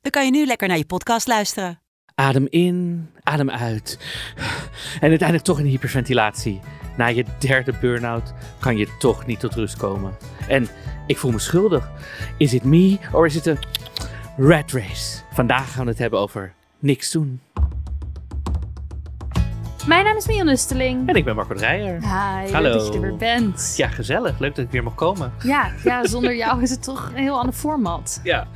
[0.00, 1.80] dan kan je nu lekker naar je podcast luisteren.
[2.14, 3.98] Adem in, adem uit.
[5.00, 6.60] En uiteindelijk toch in hyperventilatie.
[6.96, 10.16] Na je derde burn-out kan je toch niet tot rust komen.
[10.48, 10.68] En
[11.06, 11.90] ik voel me schuldig.
[12.36, 13.58] Is het me or is het een
[14.36, 15.22] rat race?
[15.32, 17.40] Vandaag gaan we het hebben over niks doen.
[19.86, 21.08] Mijn naam is Mion Nusteling.
[21.08, 22.00] En ik ben Marco Dreyer.
[22.00, 22.60] Hi, Hallo.
[22.60, 23.74] leuk dat je er weer bent.
[23.76, 24.38] Ja, gezellig.
[24.38, 25.32] Leuk dat ik weer mag komen.
[25.42, 28.20] Ja, ja, zonder jou is het toch een heel ander format.
[28.22, 28.46] Ja.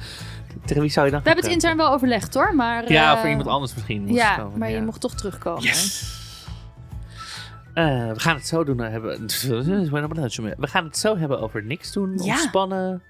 [0.64, 2.92] Tegen wie zou je dan We hebben het intern wel overlegd hoor, maar...
[2.92, 4.02] Ja, eh, voor iemand anders misschien.
[4.02, 4.76] moest Ja, komen, maar ja.
[4.76, 5.62] je mocht toch terugkomen.
[5.62, 6.12] Yes.
[7.74, 8.80] Eh, we gaan het zo doen.
[8.80, 9.20] eh, Hebben.
[10.58, 12.32] We gaan het zo hebben over niks doen, Ja.
[12.32, 13.02] ontspannen,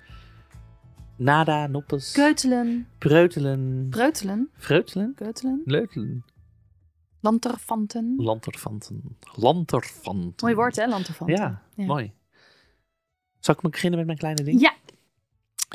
[1.17, 6.25] nada, noppes, Keutelen, preutelen, breutelen, vreutelen, keutelen, leutelen,
[7.21, 8.15] lanterfanten.
[8.17, 10.35] lanterfanten, lanterfanten.
[10.47, 11.37] Mooi woord hè, lanterfanten.
[11.37, 11.85] Ja, Ja.
[11.87, 12.13] mooi.
[13.39, 14.61] Zal ik me beginnen met mijn kleine ding?
[14.61, 14.73] Ja,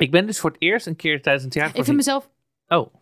[0.02, 2.30] Ik ben dus voor het eerst een keer tijdens een ik vind mezelf...
[2.68, 2.94] Oh,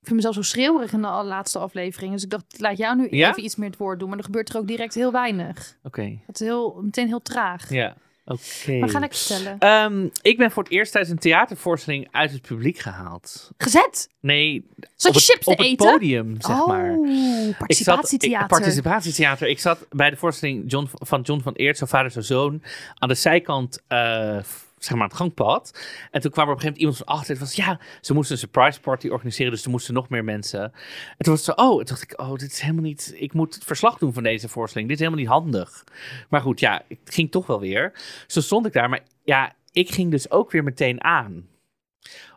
[0.00, 2.12] Ik vind mezelf zo schreeuwerig in de laatste aflevering.
[2.12, 3.30] Dus ik dacht, laat jou nu Ja?
[3.30, 4.08] even iets meer het woord doen.
[4.08, 5.76] Maar er gebeurt er ook direct heel weinig.
[5.82, 6.18] oké.
[6.26, 7.70] Het is heel, meteen heel traag.
[7.70, 8.72] Ja, oké.
[8.78, 9.58] Maar ga lekker vertellen.
[9.58, 13.50] Ehm, ik ben voor het eerst tijdens een theatervoorstelling uit het publiek gehaald.
[13.58, 14.08] Gezet!
[14.20, 15.90] Nee, Zat op het, chips te op het eten?
[15.92, 16.90] podium, zeg oh, maar.
[16.90, 18.38] Ik participatietheater.
[18.38, 19.48] Zat, ik, participatietheater.
[19.48, 22.62] Ik zat bij de voorstelling John, van John van Eert, zo vader, zo zoon,
[22.94, 24.38] aan de zijkant, eh,
[24.86, 25.78] zeg maar, het gangpad.
[26.10, 27.30] En toen kwam er op een gegeven moment iemand van achter.
[27.30, 30.62] Het was, ja, ze moesten een surprise party organiseren, dus er moesten nog meer mensen.
[30.62, 33.54] En toen was zo, oh, toen dacht ik, oh, dit is helemaal niet, ik moet
[33.54, 34.88] het verslag doen van deze voorstelling.
[34.88, 35.84] Dit is helemaal niet handig.
[36.28, 37.92] Maar goed, ja, het ging toch wel weer.
[38.26, 41.46] Zo stond ik daar, maar ja, ik ging dus ook weer meteen aan.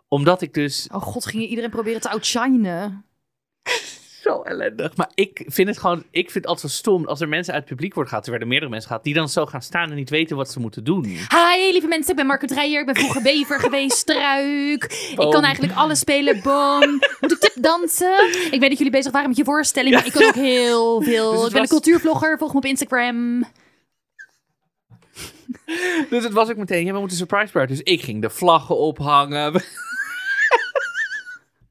[0.08, 3.06] Omdat ik dus Oh god, ging je iedereen proberen te outshinen?
[4.30, 4.96] Zo ellendig.
[4.96, 7.62] Maar ik vind het gewoon, ik vind het altijd zo stom als er mensen uit
[7.62, 9.96] het publiek worden gehad, er werden meerdere mensen gehad, die dan zo gaan staan en
[9.96, 11.04] niet weten wat ze moeten doen.
[11.06, 12.80] Hi, lieve mensen, ik ben Marco Dreyer.
[12.80, 14.84] Ik ben vroeger bever geweest, struik.
[15.12, 17.00] Ik kan eigenlijk alles spelen, boom.
[17.22, 18.28] Moet ik dansen?
[18.52, 21.32] Ik weet dat jullie bezig waren met je voorstelling, maar ik kan ook heel veel.
[21.32, 23.44] Dus het ik ben was- een cultuurvlogger, volg me op Instagram.
[26.10, 27.72] Dus het was ook meteen, ja, we moeten surprise party.
[27.74, 29.62] Dus ik ging de vlaggen ophangen.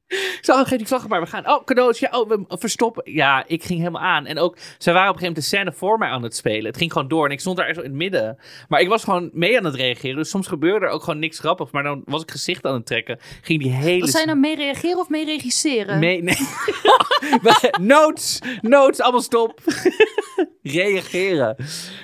[0.09, 1.47] Ik oh, geef die vlaggen maar, we gaan.
[1.47, 3.13] Oh, cadeautje, oh, we verstoppen.
[3.13, 4.25] Ja, ik ging helemaal aan.
[4.25, 6.65] En ook, zij waren op een gegeven moment de scène voor mij aan het spelen.
[6.65, 8.37] Het ging gewoon door en ik stond daar echt zo in het midden.
[8.67, 10.15] Maar ik was gewoon mee aan het reageren.
[10.15, 11.71] Dus soms gebeurde er ook gewoon niks grappigs.
[11.71, 13.19] Maar dan was ik gezicht aan het trekken.
[13.41, 13.99] Ging die hele...
[13.99, 15.99] Was zij nou mee reageren of mee regisseren?
[15.99, 16.37] Nee, nee.
[17.81, 19.59] notes, notes, allemaal stop.
[20.61, 21.55] Reageren.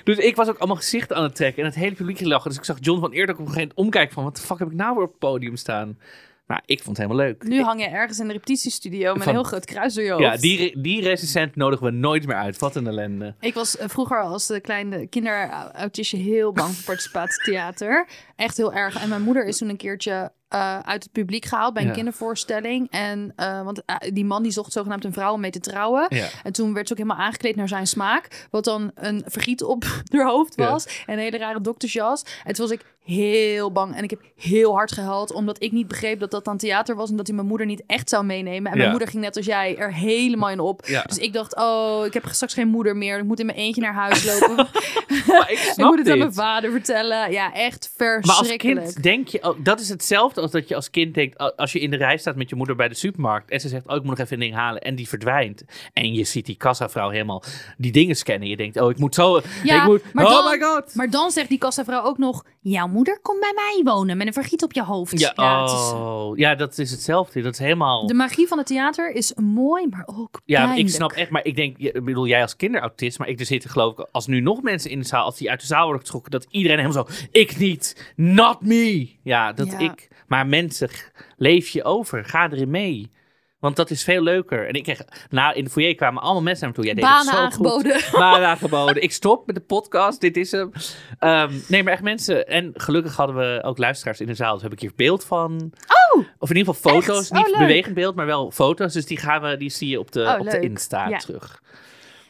[0.04, 2.50] Dus ik was ook allemaal gezichten aan het trekken en het hele publiek lachen.
[2.50, 4.60] Dus ik zag John van ook op een gegeven moment omkijken van, wat de fuck
[4.60, 5.98] heb ik nou weer op het podium staan?
[6.46, 7.44] Maar ik vond het helemaal leuk.
[7.44, 10.10] Nu hang je ergens in de repetitiestudio met Van- een heel groot kruis door je
[10.12, 10.24] hoofd.
[10.24, 12.60] Ja, die, die recensent nodigen we nooit meer uit.
[12.60, 13.36] Wat een ellende.
[13.40, 18.08] Ik was eh, vroeger als de kleine kinderautistje heel bang voor participatietheater.
[18.36, 19.02] Echt heel erg.
[19.02, 21.94] En mijn moeder is toen een keertje eh, uit het publiek gehaald bij een Ja.
[21.96, 22.88] kindervoorstelling.
[22.92, 26.06] En, eh, want eh, die man die zocht zogenaamd een vrouw om mee te trouwen.
[26.10, 26.28] Ja.
[26.44, 28.48] En toen werd ze ook helemaal aangekleed naar zijn smaak.
[28.52, 30.70] Wat dan een vergiet op haar hoofd Ja.
[30.70, 30.86] was.
[31.06, 32.24] En een hele rare doktersjas.
[32.44, 33.96] En toen was ik heel bang.
[33.96, 35.34] En ik heb heel hard gehuild.
[35.34, 37.10] Omdat ik niet begreep dat dat dan theater was.
[37.10, 38.72] En dat hij mijn moeder niet echt zou meenemen.
[38.72, 40.86] En mijn moeder ging net als jij er helemaal in op.
[41.06, 43.18] Dus ik dacht, oh, ik heb straks geen moeder meer.
[43.18, 44.68] Ik moet in mijn eentje naar huis lopen.
[45.08, 46.18] Ik ik snap moet het aan dit.
[46.18, 47.32] mijn vader vertellen.
[47.32, 48.80] Ja, echt Maar als verschrikkelijk.
[48.86, 51.80] kind denk je, ook- dat is hetzelfde als dat je als kind denkt, als je
[51.80, 54.02] in de rij staat met je moeder bij de supermarkt en ze zegt, oh ik
[54.04, 55.64] moet nog even een ding halen en die verdwijnt.
[55.94, 57.44] En je ziet die kassavrouw helemaal
[57.78, 58.48] die dingen scannen.
[58.48, 60.96] Je denkt, oh ik moet zo, Ja, ik moet, maar oh dan- my god.
[60.96, 62.46] Maar dan zegt die kassavrouw ook nog...
[62.62, 65.20] Jouw moeder komt bij mij wonen met een vergiet op je hoofd.
[65.20, 67.42] Ja, is- oh, ja, dat is hetzelfde.
[67.42, 68.08] Dat is helemaal...
[68.08, 71.56] de magie van het theater is mooi, maar ook Ja, ik snap echt, maar ik
[71.56, 74.62] denk, ik bedoel, jij als kinderautist, maar ik er zitten geloof ik, als nu nog
[74.62, 77.26] mensen in de zaal, als die uit de zaal worden getrokken, dat iedereen helemaal zo,
[77.32, 79.10] ik niet, not me.
[79.24, 79.80] Ja, dat Ja.
[79.80, 80.90] ik, maar mensen,
[81.38, 83.12] leef je over, ga erin mee.
[83.60, 84.68] Want dat is veel leuker.
[84.68, 86.86] En ik kreeg, nou, in de foyer kwamen allemaal mensen naar me toe.
[86.86, 88.02] Jij deed het zo aangeboden.
[88.02, 88.20] Goed.
[88.20, 89.04] Banen aangeboden.
[89.04, 90.22] Ik stop met de podcast.
[90.22, 90.72] Dit is hem.
[91.20, 92.48] Ehm, nee, maar echt mensen.
[92.48, 94.54] En gelukkig hadden we ook luisteraars in de zaal.
[94.54, 95.72] Dus heb ik hier beeld van.
[95.88, 96.26] Oh!
[96.40, 97.30] Of in ieder geval foto's.
[97.30, 97.42] Echt?
[97.42, 98.94] Oh, Niet bewegend beeld, maar wel foto's.
[98.94, 100.60] Dus die, gaan we, die zie je op de, Oh, op de.
[100.60, 101.18] Insta Ja.
[101.18, 101.62] terug.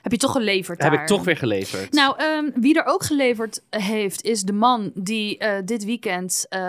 [0.05, 1.01] Heb je toch geleverd Heb daar?
[1.01, 1.93] ik toch weer geleverd.
[1.93, 6.59] Nou, ehm, wie er ook geleverd heeft, is de man die eh, dit weekend eh,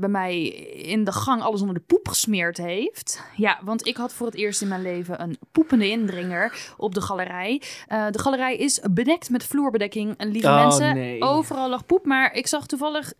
[0.00, 3.22] bij mij in de gang alles onder de poep gesmeerd heeft.
[3.36, 7.00] Ja, want ik had voor het eerst in mijn leven een poepende indringer op de
[7.00, 7.62] galerij.
[7.88, 10.14] Eh, de galerij is bedekt met vloerbedekking.
[10.16, 11.22] En lieve Oh, mensen, nee.
[11.22, 12.06] overal lag poep.
[12.06, 13.12] Maar ik zag toevallig,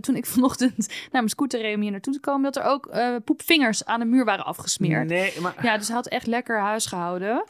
[0.00, 2.90] toen ik vanochtend naar mijn scooter reed om hier naartoe te komen, dat er ook
[3.24, 5.08] poepvingers aan de muur waren afgesmeerd.
[5.08, 5.54] Nee, maar...
[5.62, 7.44] Ja, dus hij had echt lekker huis gehouden.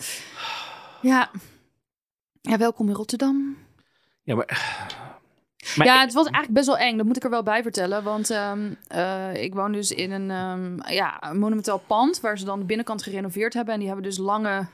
[1.02, 1.30] Ja.
[2.40, 3.56] Ja, welkom in Rotterdam.
[4.22, 4.46] Ja, maar...
[5.76, 6.96] maar ja, het was eigenlijk best wel eng.
[6.96, 8.02] Dat moet ik er wel bij vertellen.
[8.02, 12.20] Want ehm, eh, ik woon dus in een ehm, ja, een monumentaal pand...
[12.20, 13.74] waar ze dan de binnenkant gerenoveerd hebben.
[13.74, 14.66] En die hebben dus lange...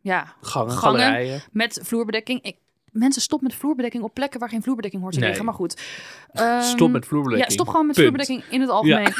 [0.00, 1.42] Ja, gangen, gangen.
[1.52, 2.42] met vloerbedekking.
[2.42, 2.56] Ik,
[2.94, 5.28] mensen, stop met vloerbedekking op plekken waar geen vloerbedekking hoort te Nee.
[5.28, 5.46] liggen.
[5.46, 5.80] Maar goed.
[6.32, 7.48] Ehm, Stop met vloerbedekking.
[7.48, 8.06] Ja, stop gewoon met Punt.
[8.08, 9.12] vloerbedekking in het algemeen.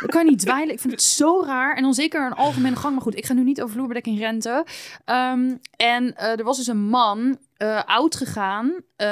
[0.00, 0.74] Dan kan je niet dweilen.
[0.74, 1.76] Ik vind het zo raar.
[1.76, 2.92] En dan zeker een algemene gang.
[2.94, 4.64] Maar goed, ik ga nu niet over vloerbedekking renten.
[5.04, 9.08] Ehm, en eh, er was dus een man eh, oud gegaan eh,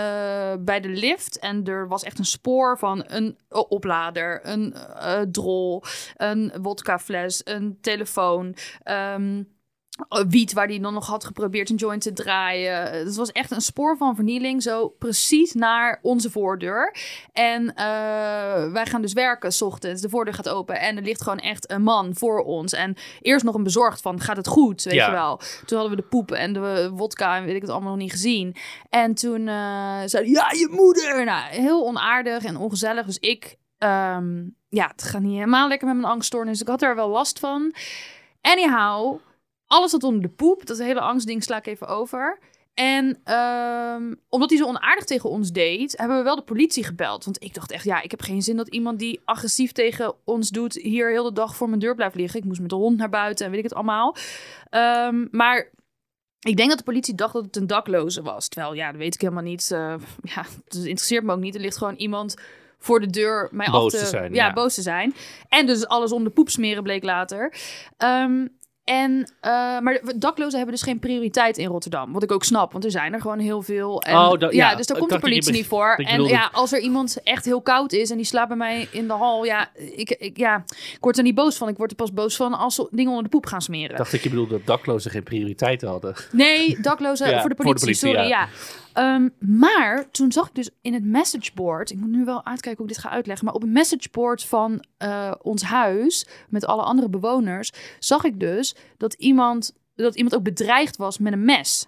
[0.61, 1.39] bij de lift.
[1.39, 4.75] En er was echt een spoor van een oplader, een
[5.33, 5.83] drol,
[6.17, 8.57] een wodkafles, een telefoon.
[8.83, 9.45] ehm, eh,
[10.29, 12.83] wiet waar hij dan nog had geprobeerd een joint te draaien.
[12.91, 16.95] Het was echt een spoor van vernieling, zo precies naar onze voordeur.
[17.33, 20.03] En eh, wij gaan dus werken s ochtends.
[20.03, 22.73] De voordeur gaat open en er ligt gewoon echt een man voor ons.
[22.73, 25.07] En eerst nog een bezorgd van, gaat het goed, weet Ja.
[25.07, 25.37] je wel.
[25.65, 28.11] Toen hadden we de poep en de wodka en weet ik het allemaal nog niet
[28.11, 28.57] gezien.
[28.91, 31.25] En toen eh, zei ja, je moeder.
[31.25, 33.07] Nou, heel onaardig en ongezellig.
[33.07, 36.61] Dus ik, ehm, ja, het gaat niet helemaal lekker met mijn angststoornis.
[36.61, 37.75] Ik had er wel last van.
[38.41, 39.19] Anyhow,
[39.67, 40.67] alles zat onder de poep.
[40.67, 42.39] Dat hele angstding sla ik even over.
[42.75, 47.25] En ehm, omdat hij zo onaardig tegen ons deed, hebben we wel de politie gebeld.
[47.25, 50.51] Want ik dacht echt, ja, ik heb geen zin dat iemand die agressief tegen ons
[50.51, 52.41] doet, hier heel de dag voor mijn deur blijft liggen.
[52.41, 54.17] Ik moest met de hond naar buiten en weet ik het allemaal.
[54.71, 55.71] Ehm, maar
[56.41, 58.49] ik denk dat de politie dacht dat het een dakloze was.
[58.49, 59.71] Terwijl, ja, dat weet ik helemaal niet.
[59.71, 59.95] Eh,
[60.35, 61.55] ja, het interesseert me ook niet.
[61.55, 62.35] Er ligt gewoon iemand
[62.79, 64.53] voor de deur mij Boos af te zijn, Ja, ja.
[64.53, 65.15] boos te zijn.
[65.49, 67.55] En dus alles om de poep smeren bleek later.
[67.97, 68.47] Ehm,
[68.87, 72.13] en, eh, maar daklozen hebben dus geen prioriteit in Rotterdam.
[72.13, 74.03] Wat ik ook snap, want er zijn er gewoon heel veel.
[74.03, 75.95] En, Oh, dat- ja, ja, dus daar ik komt de politie niet voor.
[75.97, 78.89] ik En ja, als er iemand echt heel koud is en die slaapt bij mij
[78.91, 79.45] in de hal.
[79.45, 81.69] Ja, ik, ik, ja, ik word er niet boos van.
[81.69, 83.91] Ik word er pas boos van als ze dingen onder de poep gaan smeren.
[83.91, 86.15] Ik dacht dat je bedoelde dat daklozen geen prioriteit hadden.
[86.33, 88.29] Nee, daklozen Ja, voor de voor de politie, politie, sorry.
[88.29, 88.49] Ja.
[88.97, 92.89] Ehm, maar toen zag ik dus in het messageboard, ik moet nu wel uitkijken hoe
[92.89, 97.09] ik dit ga uitleggen, maar op het messageboard van eh, ons huis met alle andere
[97.09, 101.87] bewoners, zag ik dus dat iemand, dat iemand ook bedreigd was met een mes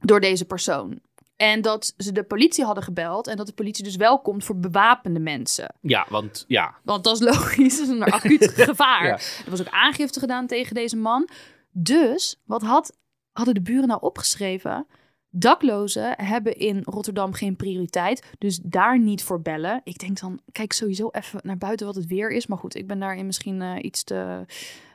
[0.00, 1.00] door deze persoon.
[1.36, 4.58] En dat ze de politie hadden gebeld en dat de politie dus wel komt voor
[4.58, 5.74] bewapende mensen.
[5.80, 6.74] Ja, want ja.
[6.82, 9.06] Want dat is logisch, dat is een acuut gevaar.
[9.06, 9.12] Ja.
[9.44, 11.28] Er was ook aangifte gedaan tegen deze man.
[11.70, 12.96] Dus, wat had,
[13.32, 14.86] hadden de buren nou opgeschreven?
[15.34, 19.80] Daklozen hebben in Rotterdam geen prioriteit, dus daar niet voor bellen.
[19.84, 22.46] Ik denk dan, kijk sowieso even naar buiten wat het weer is.
[22.46, 24.44] Maar goed, ik ben daarin misschien eh, iets te...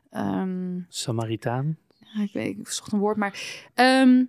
[0.09, 1.77] ehm, Samaritaan.
[2.13, 3.39] ja, ik weet, ik zocht een woord, maar.
[3.73, 4.23] ehm,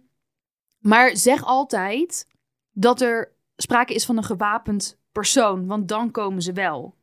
[0.79, 2.27] maar zeg altijd
[2.73, 6.97] dat er sprake is van een gewapend persoon, want dan komen ze wel.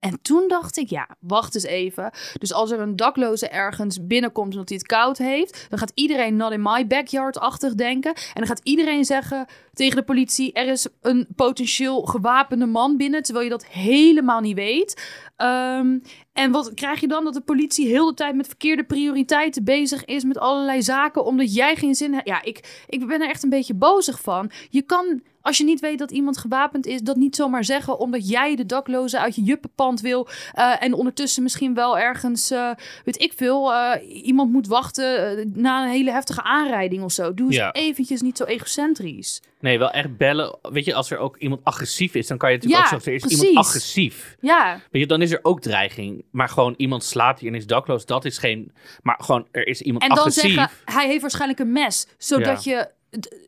[0.00, 2.10] En toen dacht ik, ja, wacht eens even.
[2.38, 6.36] Dus als er een dakloze ergens binnenkomt omdat hij het koud heeft, dan gaat iedereen
[6.36, 8.14] not in my backyard-achtig denken.
[8.14, 9.46] En dan gaat iedereen zeggen
[9.80, 14.54] tegen de politie: er is een potentieel gewapende man binnen, terwijl je dat helemaal niet
[14.56, 15.02] weet.
[15.36, 15.98] Ehm,
[16.32, 17.24] en wat krijg je dan?
[17.24, 21.54] Dat de politie heel de tijd met verkeerde prioriteiten bezig is met allerlei zaken, omdat
[21.54, 22.28] jij geen zin hebt.
[22.28, 24.50] Ja, ik, ik ben er echt een beetje bozig van.
[24.70, 28.28] Je kan, als je niet weet dat iemand gewapend is, dat niet zomaar zeggen, omdat
[28.28, 30.28] jij de dakloze uit je juppenpand wil.
[30.52, 32.70] eh, en ondertussen misschien wel ergens, eh,
[33.04, 37.34] weet ik veel, eh, iemand moet wachten na een hele heftige aanrijding of zo.
[37.34, 37.72] Doe eens Ja.
[37.72, 39.40] eventjes niet zo egocentrisch.
[39.60, 40.58] Nee, wel echt bellen.
[40.62, 43.12] Weet je, als er ook iemand agressief is, dan kan je natuurlijk Ja, ook zeggen,
[43.12, 43.48] er is precies.
[43.48, 44.36] iemand agressief.
[44.40, 46.24] Ja, Weet je, dan is er ook dreiging.
[46.30, 48.72] Maar gewoon iemand slaapt hier en is dakloos, dat is geen...
[49.02, 50.54] Maar gewoon, er is iemand en dan agressief.
[50.54, 52.88] zeggen, hij heeft waarschijnlijk een mes, zodat je,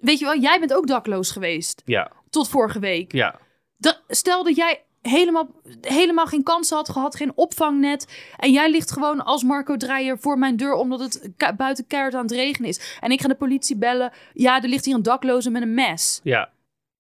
[0.01, 3.13] weet je wel, jij bent ook dakloos geweest Ja, tot vorige week.
[3.13, 3.41] ja.
[3.77, 5.49] Dat, stel dat jij helemaal,
[5.81, 8.07] helemaal geen kansen had gehad, geen opvangnet.
[8.37, 12.23] En jij ligt gewoon als Marco Dreyer voor mijn deur omdat het buiten keihard aan
[12.23, 12.97] het regenen is.
[13.01, 14.13] En ik ga de politie bellen.
[14.33, 16.21] Ja, er ligt hier een dakloze met een mes.
[16.23, 16.51] Ja.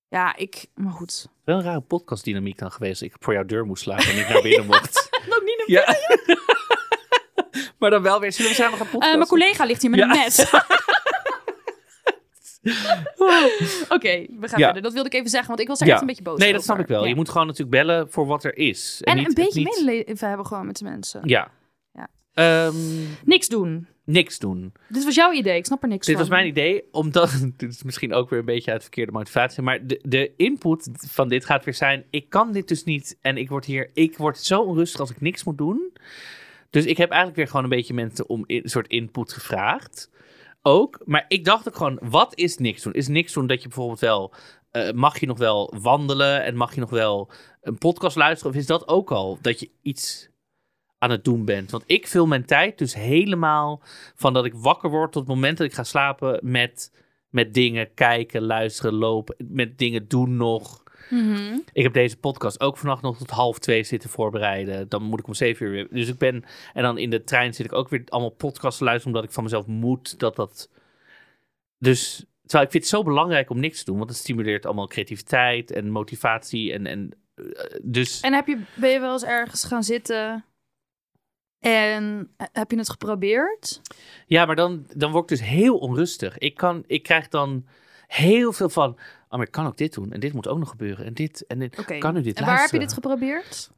[0.09, 0.67] Ja, ik...
[0.75, 1.27] Maar goed.
[1.45, 3.01] Wel een rare podcastdynamiek dan geweest.
[3.01, 5.09] dat Ik voor jouw deur moest slapen en ik naar binnen mocht.
[5.29, 5.97] Nog niet ja.
[7.79, 8.33] maar dan wel weer.
[8.33, 9.19] Zullen we samen gaan Eh, podcasten?
[9.19, 10.05] mijn collega ligt hier met Ja.
[10.11, 10.37] een mes.
[13.89, 14.65] Oké, we gaan Ja.
[14.65, 14.83] verder.
[14.83, 15.93] Dat wilde ik even zeggen, want ik was er Ja.
[15.93, 17.03] echt een beetje boos Nee, dat snap ik wel.
[17.03, 17.09] Ja.
[17.09, 19.01] Je moet gewoon natuurlijk bellen voor wat er is.
[19.03, 21.21] En niet- een beetje niet- medeleven hebben gewoon met de mensen.
[21.25, 21.51] Ja.
[21.93, 22.09] Ja.
[22.35, 22.75] Ehm,
[23.25, 23.87] Niks doen.
[24.05, 24.73] niks doen.
[24.89, 26.25] Dit was jouw idee, ik snap er niks Dit van.
[26.25, 27.31] was mijn idee, omdat...
[27.57, 29.63] Dit is misschien ook weer een beetje uit verkeerde motivatie.
[29.63, 32.05] Maar de, de input van dit gaat weer zijn...
[32.11, 33.19] Ik kan dit dus niet.
[33.21, 33.91] En ik word hier...
[33.95, 35.93] Ik word zo onrustig als ik niks moet doen.
[36.71, 40.11] Dus ik heb eigenlijk weer gewoon een beetje mensen om een soort input gevraagd.
[40.63, 41.01] Ook.
[41.05, 41.99] Maar ik dacht ook gewoon...
[42.03, 42.93] Wat is niks doen?
[42.93, 44.35] Is niks doen dat je bijvoorbeeld wel...
[44.71, 46.45] eh, mag je nog wel wandelen?
[46.45, 48.53] En mag je nog wel een podcast luisteren?
[48.53, 50.29] Of is dat ook al dat je iets
[50.99, 51.71] aan het doen bent?
[51.71, 53.83] Want ik vul mijn tijd dus helemaal
[54.15, 56.93] van dat ik wakker word tot het moment dat ik ga slapen met,
[57.29, 60.82] met dingen kijken, luisteren, lopen, met dingen doen nog.
[61.13, 61.59] Mhm.
[61.73, 64.89] Ik heb deze podcast ook vannacht nog tot half twee zitten voorbereiden.
[64.89, 65.89] Dan moet ik om zeven uur weer.
[65.91, 66.45] Dus ik ben.
[66.73, 69.13] En dan in de trein zit ik ook weer allemaal podcasts te luisteren.
[69.15, 70.71] Omdat ik van mezelf moet dat dat.
[71.79, 72.25] Dus.
[72.43, 73.97] Terwijl ik vind het zo belangrijk om niks te doen.
[73.99, 76.73] Want het stimuleert allemaal creativiteit en motivatie.
[76.73, 77.45] En, en eh,
[77.83, 78.21] dus.
[78.21, 80.45] En heb je, ben je wel eens ergens gaan zitten
[81.61, 83.81] en eh, heb je het geprobeerd?
[84.27, 86.39] Ja, maar dan, dan word ik dus heel onrustig.
[86.39, 87.67] Ik, kan, ik krijg dan
[88.07, 88.99] heel veel van.
[89.33, 90.13] Oh, maar ik kan ook dit doen.
[90.13, 91.07] En dit moet ook nog gebeuren.
[91.07, 91.47] En dit.
[91.47, 91.99] En dit.
[91.99, 93.71] Kan u dit En waar heb je dit geprobeerd?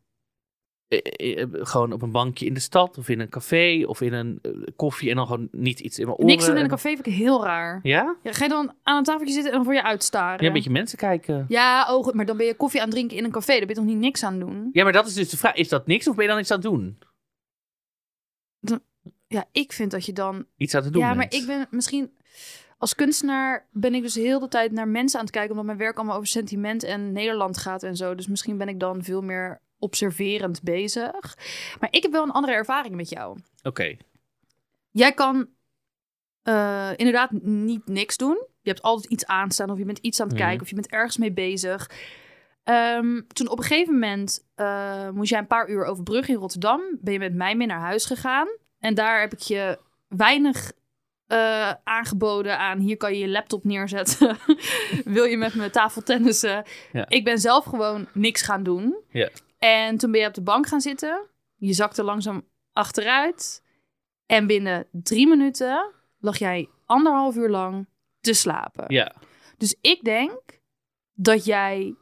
[0.89, 2.99] Eh, eh, eh, gewoon op een bankje in de stad.
[2.99, 3.85] Of in een café.
[3.87, 4.41] Of in een
[4.77, 5.11] koffie.
[5.11, 6.27] En dan gewoon niet iets in mijn oren.
[6.27, 7.81] Niks doen in een En- café vind ik heel raar.
[7.83, 8.17] Ja?
[8.23, 10.41] Ja, ga je dan aan een tafeltje zitten en dan voor je uitstaren?
[10.41, 11.45] Ja, een beetje mensen kijken.
[11.49, 13.53] Ja, oh, goed, maar dan ben je koffie aan het drinken in een café.
[13.53, 14.69] Daar ben je toch niet niks aan doen?
[14.73, 15.55] Ja, maar dat is dus de vraag.
[15.55, 16.99] Is dat niks of ben je dan iets aan het doen?
[19.27, 20.47] Ja, ik vind dat je dan...
[20.57, 22.11] Iets aan het doen Ja, maar ik ben misschien...
[22.79, 25.51] Als kunstenaar ben ik dus heel de tijd naar mensen aan het kijken...
[25.51, 28.15] omdat mijn werk allemaal over sentiment en Nederland gaat en zo.
[28.15, 31.37] Dus misschien ben ik dan veel meer observerend bezig.
[31.81, 33.39] Maar ik heb wel een andere ervaring met jou.
[33.63, 33.97] Oké.
[34.91, 35.49] Jij kan
[36.43, 38.47] eh, inderdaad niet niks doen.
[38.63, 40.45] Je hebt altijd iets aanstaan of je bent iets aan het Mhm.
[40.45, 41.91] kijken of je bent ergens mee bezig.
[42.65, 46.81] Ehm, toen op een gegeven moment eh, moest jij een paar uur overbruggen in Rotterdam.
[47.01, 48.49] Ben je met mij mee naar huis gegaan.
[48.79, 49.79] En daar heb ik je
[50.09, 50.73] weinig
[51.35, 52.79] eh, aangeboden aan...
[52.79, 54.37] hier kan je je laptop neerzetten.
[55.05, 56.65] Wil je met me tafeltennissen?
[56.93, 57.09] Ja.
[57.09, 58.97] Ik ben zelf gewoon niks gaan doen.
[59.09, 59.31] Ja.
[59.59, 61.27] En toen ben je op de bank gaan zitten.
[61.57, 63.63] Je zakte langzaam achteruit.
[64.27, 67.87] En binnen drie minuten lag jij anderhalf uur lang
[68.21, 68.85] te slapen.
[68.89, 69.15] Ja.
[69.59, 70.41] Dus ik denk
[71.13, 71.95] dat jij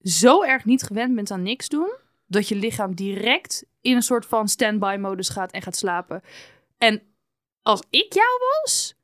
[0.00, 4.26] zo erg niet gewend bent aan niks doen, dat je lichaam direct in een soort
[4.26, 6.22] van standby modus gaat en gaat slapen.
[6.78, 7.02] En
[7.64, 8.94] als ik jou was,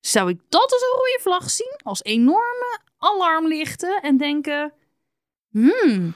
[0.00, 4.72] zou ik dat als een rode vlag zien, als enorme alarmlichten en denken:
[5.50, 6.14] hmm,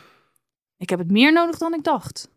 [0.76, 2.30] ik heb het meer nodig dan ik dacht.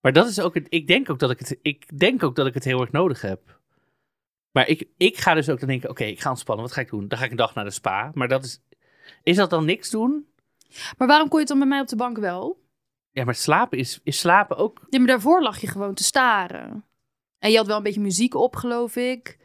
[0.00, 0.66] Maar dat is ook het.
[0.68, 1.58] Ik denk ook dat ik het.
[1.62, 3.60] Ik denk ook dat ik het heel erg nodig heb.
[4.50, 6.64] Maar ik, ik ga dus ook dan denken: oké, ik ga ontspannen.
[6.64, 7.08] Wat ga ik doen?
[7.08, 8.10] Dan ga ik een dag naar de spa.
[8.14, 8.60] Maar dat is.
[9.22, 10.28] Is dat dan niks doen?
[10.98, 12.64] Maar waarom kon je het dan bij mij op de bank wel?
[13.10, 14.86] Ja, maar slapen is, is slapen ook.
[14.90, 16.84] Ja, maar daarvoor lag je gewoon te staren.
[17.38, 19.38] En je had wel een beetje muziek op, geloof ik.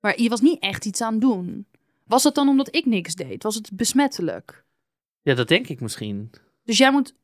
[0.00, 1.66] Maar je was niet echt iets aan het doen.
[2.04, 3.42] Was dat dan omdat ik niks deed?
[3.42, 4.64] Was het besmettelijk?
[5.22, 6.30] Ja, dat denk ik misschien.
[6.64, 7.14] Dus jij moet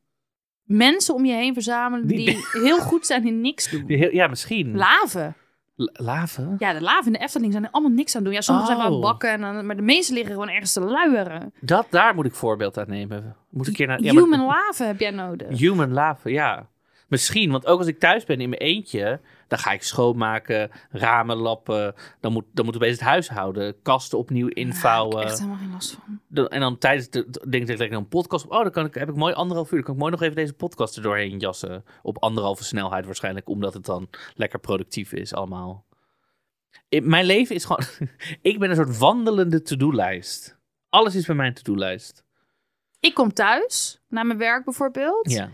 [0.63, 3.83] mensen om je heen verzamelen Die- die, heel goed zijn in niks doen.
[3.87, 4.75] Heel- Ja, misschien.
[4.75, 5.35] Laven.
[5.75, 6.55] La- laven?
[6.59, 8.33] Ja, de laven in de Efteling zijn er allemaal niks aan doen.
[8.33, 9.01] Ja, sommigen zijn wel Oh.
[9.01, 11.53] bakken, en dan, maar de meeste liggen gewoon ergens te luieren.
[11.61, 13.35] Dat, daar moet ik voorbeeld aan nemen.
[13.49, 14.01] Moet ik een keer naar.
[14.01, 15.57] ja, maar- Human laven heb jij nodig.
[15.59, 16.69] Human laven, ja.
[17.07, 19.19] Misschien, want ook als ik thuis ben in mijn eentje,
[19.53, 21.93] dan ga ik schoonmaken, ramen lappen.
[22.19, 25.21] Dan moet, dan moet opeens het huishouden, kasten opnieuw invouwen.
[25.21, 26.19] ik echt helemaal geen last van.
[26.27, 28.47] Dan- en dan tijdens de de- denk ik dat ik een podcast.
[28.47, 29.75] Oh, dan kan ik, heb ik mooi anderhalf uur.
[29.75, 31.83] Dan kan ik mooi nog even deze podcast er doorheen jassen.
[32.01, 35.85] Op anderhalve snelheid waarschijnlijk, omdat het dan lekker productief is allemaal.
[36.89, 37.83] In, mijn leven is gewoon.
[38.41, 40.57] ik ben een soort wandelende to-do-lijst.
[40.89, 42.23] Alles is bij mijn to-do-lijst.
[42.99, 45.31] Ik kom thuis, naar mijn werk bijvoorbeeld.
[45.31, 45.49] Ja.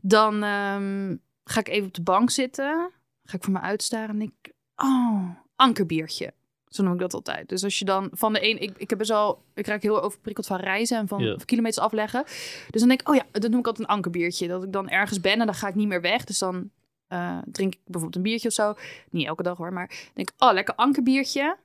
[0.00, 2.90] Dan ehm, ga ik even op de bank zitten.
[3.24, 4.52] Ga ik voor me uitstaren en ik...
[4.76, 6.32] Oh, ankerbiertje.
[6.68, 7.48] Zo noem ik dat altijd.
[7.48, 8.62] Dus als je dan van de een...
[8.62, 9.42] Ik, ik heb best wel...
[9.54, 12.24] Ik raak heel overprikkeld van reizen en van kilometers afleggen.
[12.70, 14.48] Dus dan denk ik, oh ja, dat noem ik altijd een ankerbiertje.
[14.48, 16.24] Dat ik dan ergens ben en dan ga ik niet meer weg.
[16.24, 16.70] Dus dan
[17.06, 18.74] eh, drink ik bijvoorbeeld een biertje of zo.
[19.10, 21.56] Niet elke dag hoor, maar denk ik, oh, lekker ankerbiertje.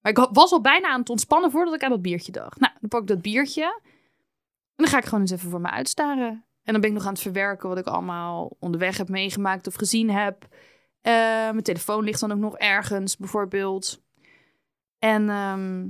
[0.00, 2.60] Maar ik was al bijna aan het ontspannen voordat ik aan dat biertje dacht.
[2.60, 3.62] Nou, dan pak ik dat biertje.
[4.76, 6.44] En dan ga ik gewoon eens even voor me uitstaren.
[6.62, 9.74] En dan ben ik nog aan het verwerken wat ik allemaal onderweg heb meegemaakt of
[9.74, 10.46] gezien heb.
[11.04, 11.12] Eh,
[11.50, 14.02] mijn telefoon ligt dan ook nog ergens, bijvoorbeeld.
[14.98, 15.86] En ehm,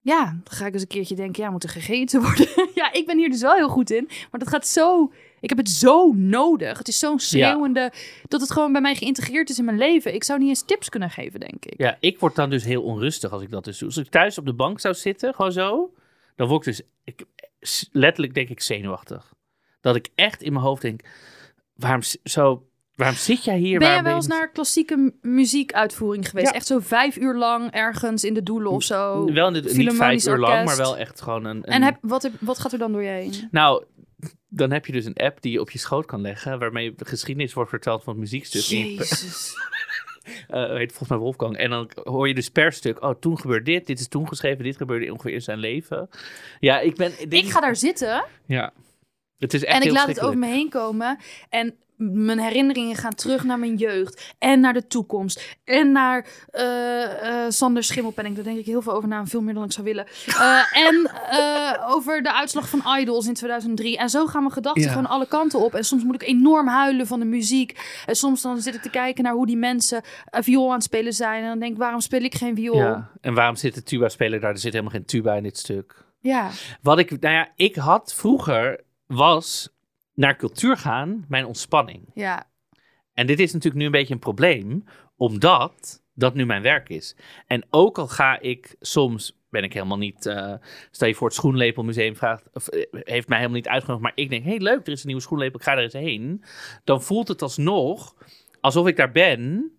[0.00, 2.48] ja, dan ga ik eens een keertje denken, ja, moet er gegeten worden?
[2.74, 4.04] ja, ik ben hier dus wel heel goed in.
[4.06, 5.12] Maar dat gaat zo...
[5.40, 6.78] Ik heb het zo nodig.
[6.78, 7.92] Het is zo'n schreeuwende...
[8.28, 10.14] Dat het gewoon bij mij geïntegreerd is in mijn leven.
[10.14, 11.80] Ik zou niet eens tips kunnen geven, denk ik.
[11.80, 13.88] Ja, ik word dan dus heel onrustig als ik dat dus doe.
[13.88, 15.92] Als ik thuis op de bank zou zitten, gewoon zo,
[16.36, 17.24] dan word ik dus ik,
[17.92, 19.32] letterlijk denk ik zenuwachtig.
[19.80, 21.00] Dat ik echt in mijn hoofd denk,
[21.74, 22.67] waarom zo
[22.98, 23.78] Waarom zit jij hier?
[23.78, 26.46] Ben Waarom wel eens je- naar klassieke muziekuitvoering geweest?
[26.46, 26.52] Ja.
[26.52, 29.32] Echt zo vijf uur lang ergens in de doelen of zo?
[29.32, 31.56] Wel in de, niet vijf uur lang, maar wel echt gewoon een...
[31.56, 33.48] een- En heb, wat, heb, wat gaat er dan door je heen?
[33.50, 33.84] Nou,
[34.48, 37.04] dan heb je dus een app die je op je schoot kan leggen, waarmee de
[37.04, 38.60] geschiedenis wordt verteld van het muziekstuk.
[38.62, 39.52] Je- Jezus.
[40.48, 41.56] eh, heet volgens mij Wolfgang.
[41.56, 44.64] En dan hoor je dus per stuk, oh, toen gebeurde dit, dit is toen geschreven,
[44.64, 46.08] dit gebeurde ongeveer in zijn leven.
[46.60, 47.12] Ja, ik ben...
[47.18, 48.72] dit Ik ga daar zitten Ja.
[49.38, 51.18] Het is echt en ik heel laat het over me heen komen.
[51.48, 54.34] En mijn herinneringen gaan terug naar mijn jeugd.
[54.38, 55.56] En naar de toekomst.
[55.64, 58.34] En naar eh, eh, Sander Schimmelpenning.
[58.34, 59.26] Daar denk ik heel veel over na.
[59.26, 60.06] Veel meer dan ik zou willen.
[60.38, 61.10] Eh, en
[61.86, 63.98] over de uitslag van Idols in 2003.
[63.98, 64.88] En zo gaan mijn gedachten Ja.
[64.88, 65.74] gewoon alle kanten op.
[65.74, 67.80] En soms moet ik enorm huilen van de muziek.
[68.06, 71.12] En soms dan zit ik te kijken naar hoe die mensen viool aan het spelen
[71.12, 71.42] zijn.
[71.42, 72.76] En dan denk ik, waarom speel ik geen viool?
[72.76, 73.10] Ja.
[73.20, 74.50] En waarom zit de tuba-speler daar?
[74.52, 76.04] Er zit helemaal geen tuba in dit stuk.
[76.20, 76.50] ja.
[76.82, 79.68] Wat ik, nou ja, ik had vroeger, was
[80.18, 82.10] naar cultuur gaan mijn ontspanning.
[82.14, 82.46] ja.
[83.14, 84.84] En dit is natuurlijk nu een beetje een probleem,
[85.16, 87.16] omdat dat nu mijn werk is.
[87.46, 90.54] En ook al ga ik soms, ben ik helemaal niet, eh
[90.90, 94.30] stel je voor het Schoenlepelmuseum vraagt, of, eh, heeft mij helemaal niet uitgenodigd, maar ik
[94.30, 96.44] denk, hé hey, leuk, er is een nieuwe schoenlepel, ik ga er eens heen.
[96.84, 98.14] Dan voelt het alsnog
[98.60, 99.72] alsof ik daar ben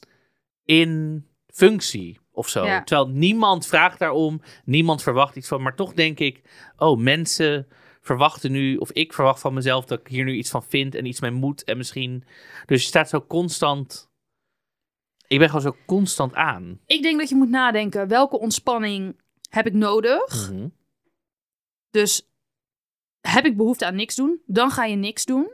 [0.65, 2.65] in functie of zo.
[2.65, 2.84] Ja.
[2.84, 6.41] Terwijl niemand vraagt daarom, niemand verwacht iets van, maar toch denk ik,
[6.77, 7.67] oh mensen
[8.10, 11.06] verwachten nu, of ik verwacht van mezelf dat ik hier nu iets van vind en
[11.06, 12.24] iets mee moet en misschien
[12.66, 14.10] dus je staat zo constant.
[15.28, 16.80] Ik ben gewoon zo constant aan.
[16.86, 18.08] Ik denk dat je moet nadenken.
[18.08, 20.51] Welke ontspanning heb ik nodig?
[20.51, 20.68] Mhm.
[21.89, 22.30] Dus
[23.22, 24.42] heb ik behoefte aan niks doen?
[24.46, 25.51] Dan ga je niks doen.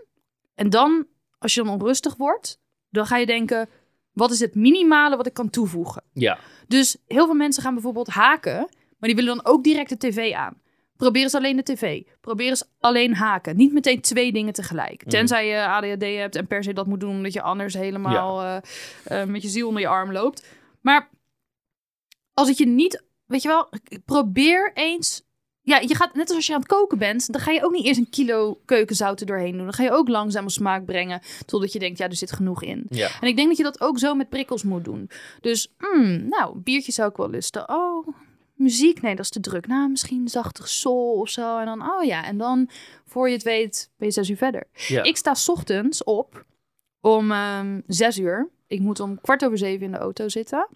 [0.53, 1.07] En dan,
[1.37, 2.59] als je dan onrustig wordt,
[2.89, 3.69] dan ga je denken:
[4.11, 6.03] wat is het minimale wat ik kan toevoegen?
[6.13, 6.39] Ja.
[6.67, 8.57] Dus heel veel mensen gaan bijvoorbeeld haken,
[8.97, 10.63] maar die willen dan ook direct de tv aan.
[10.97, 12.01] Probeer eens alleen de tv.
[12.21, 13.55] Probeer eens alleen haken.
[13.55, 15.01] Niet meteen twee dingen tegelijk.
[15.01, 15.09] Mhm.
[15.09, 18.57] Tenzij je ADHD hebt en per se dat moet doen omdat je anders helemaal eh,
[19.03, 20.45] eh, met je ziel onder je arm loopt.
[20.81, 21.09] Maar
[22.33, 23.69] als het je niet, weet je wel,
[24.05, 25.23] probeer eens.
[25.61, 27.85] Ja, je gaat net als je aan het koken bent, dan ga je ook niet
[27.85, 29.63] eerst een kilo keukenzout er doorheen doen.
[29.63, 32.85] Dan ga je ook langzaam smaak brengen totdat je denkt, ja, er zit genoeg in.
[32.89, 33.09] Ja.
[33.21, 35.09] En ik denk dat je dat ook zo met prikkels moet doen.
[35.41, 37.69] Dus, mm, nou, biertje zou ik wel lusten.
[37.69, 38.07] Oh,
[38.55, 39.67] muziek, nee, dat is te druk.
[39.67, 41.57] Nou, misschien zachtig soul of zo.
[41.59, 42.69] En dan, oh ja, en dan,
[43.05, 44.67] voor je het weet, ben je zes uur verder.
[44.73, 45.03] ja.
[45.03, 46.45] Ik sta 's ochtends op
[47.01, 48.49] om ehm, zes uur.
[48.67, 50.67] Ik moet om kwart over zeven in de auto zitten.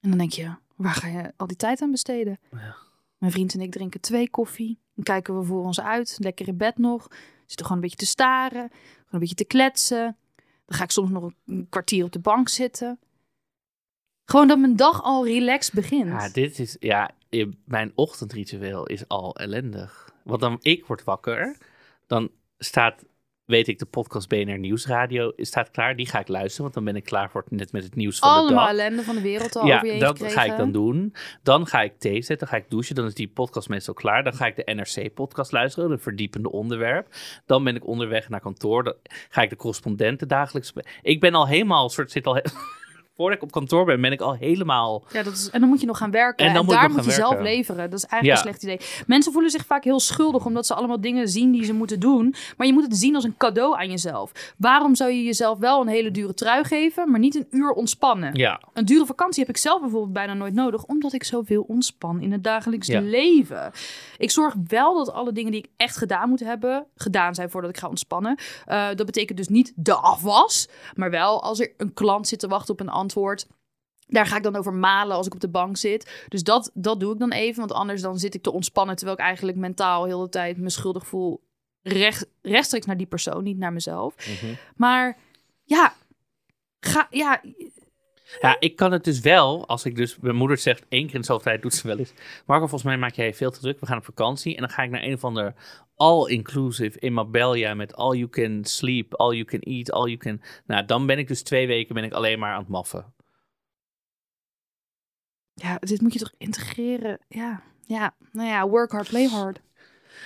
[0.00, 2.38] En dan denk je, waar ga je al die tijd aan besteden?
[2.50, 2.76] Ja.
[3.18, 4.78] Mijn vriend en ik drinken twee koffie.
[4.94, 7.08] Dan kijken we voor ons uit, lekker in bed nog.
[7.46, 10.16] Zitten gewoon een beetje te staren, gewoon een beetje te kletsen.
[10.64, 12.98] Dan ga ik soms nog een kwartier op de bank zitten.
[14.30, 16.06] Gewoon dat mijn dag al relaxed begint.
[16.08, 17.10] Ja, dit is, ja,
[17.64, 20.10] mijn ochtendritueel is al ellendig.
[20.24, 21.56] Want dan, ik word wakker,
[22.06, 23.04] dan staat,
[23.44, 25.96] weet ik, de podcast BNR Nieuwsradio staat klaar.
[25.96, 28.18] Die ga ik luisteren, want dan ben ik klaar voor het, net met het nieuws
[28.18, 28.68] van de Allemaal dag.
[28.72, 30.30] ellende van de wereld al Ja, dat gekregen.
[30.30, 31.14] ga ik dan doen.
[31.42, 32.94] Dan ga ik thee zetten, dan ga ik douchen.
[32.94, 34.24] Dan is die podcast meestal klaar.
[34.24, 37.06] Dan ga ik de NRC-podcast luisteren, de verdiepende onderwerp.
[37.46, 38.84] Dan ben ik onderweg naar kantoor.
[38.84, 38.94] Dan
[39.28, 40.72] ga ik de correspondenten dagelijks...
[41.02, 42.34] Ik ben al helemaal, soort, zit al...
[42.34, 42.42] he-
[43.18, 45.02] Voordat ik op kantoor ben, ben ik al helemaal...
[45.12, 46.44] Ja, dat is, en dan moet je nog gaan werken.
[46.44, 47.46] En En, dan moet daar moet je zelf werken.
[47.46, 47.90] leveren.
[47.90, 48.50] Dat is eigenlijk Ja.
[48.50, 49.04] een slecht idee.
[49.06, 52.34] Mensen voelen zich vaak heel schuldig omdat ze allemaal dingen zien die ze moeten doen.
[52.56, 54.32] Maar je moet het zien als een cadeau aan jezelf.
[54.58, 58.34] Waarom zou je jezelf wel een hele dure trui geven, maar niet een uur ontspannen?
[58.34, 62.20] Ja, Een dure vakantie heb ik zelf bijvoorbeeld bijna nooit nodig, omdat ik zoveel ontspan
[62.20, 63.00] in het dagelijks Ja.
[63.00, 63.70] leven.
[64.18, 67.70] Ik zorg wel dat alle dingen die ik echt gedaan moet hebben, gedaan zijn voordat
[67.70, 68.38] ik ga ontspannen.
[68.64, 72.48] Eh, dat betekent dus niet de afwas, maar wel als er een klant zit te
[72.48, 73.06] wachten op een antwoord.
[74.06, 76.24] Daar ga ik dan over malen als ik op de bank zit.
[76.28, 77.58] Dus dat, dat doe ik dan even.
[77.58, 78.96] Want anders dan zit ik te ontspannen.
[78.96, 81.46] Terwijl ik eigenlijk mentaal heel de tijd me schuldig voel.
[81.82, 84.14] Recht, rechtstreeks naar die persoon, niet naar mezelf.
[84.16, 84.54] Mhm.
[84.76, 85.16] Maar
[85.64, 85.94] ja,
[86.80, 87.40] ga, ja,
[88.40, 91.20] Ja, ik kan het dus wel, als ik dus, mijn moeder zegt één keer in
[91.20, 92.12] de zoveel tijd doet ze wel eens.
[92.46, 93.80] Marco, volgens mij maak jij veel te druk.
[93.80, 95.54] We gaan op vakantie en dan ga ik naar een of ander
[95.98, 100.40] all-inclusive in Marbella met all you can sleep, all you can eat, all you can.
[100.66, 103.12] Nou, dan ben ik dus twee weken ben ik alleen maar aan het maffen.
[105.54, 107.18] ja, dit moet je toch integreren.
[107.28, 109.60] Ja, ja, nou ja, work hard, play hard.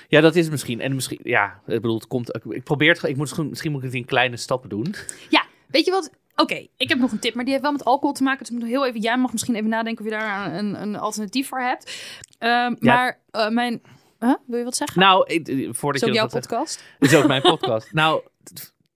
[0.08, 0.80] Ja, dat is misschien.
[0.80, 2.34] En misschien, ja, ik bedoel, het komt.
[2.36, 3.02] Ik, ik probeer het.
[3.02, 4.94] Ik moet, misschien- misschien moet ik het in kleine stappen doen.
[5.30, 6.10] Ja, weet je wat?
[6.36, 8.38] Oké, ik heb nog een tip, maar die heeft wel met alcohol te maken.
[8.38, 10.82] Dus ik moet nog heel even, jij mag misschien even nadenken of je daar een,
[10.82, 12.14] een alternatief voor hebt.
[12.38, 13.82] Ehm, Maar eh, mijn,
[14.24, 14.34] huh?
[14.46, 15.00] wil je wat zeggen?
[15.00, 16.84] Nou, eh, voordat Is ook je jouw zegt- podcast?
[16.98, 17.92] Dit is ook mijn podcast.
[17.92, 18.22] nou,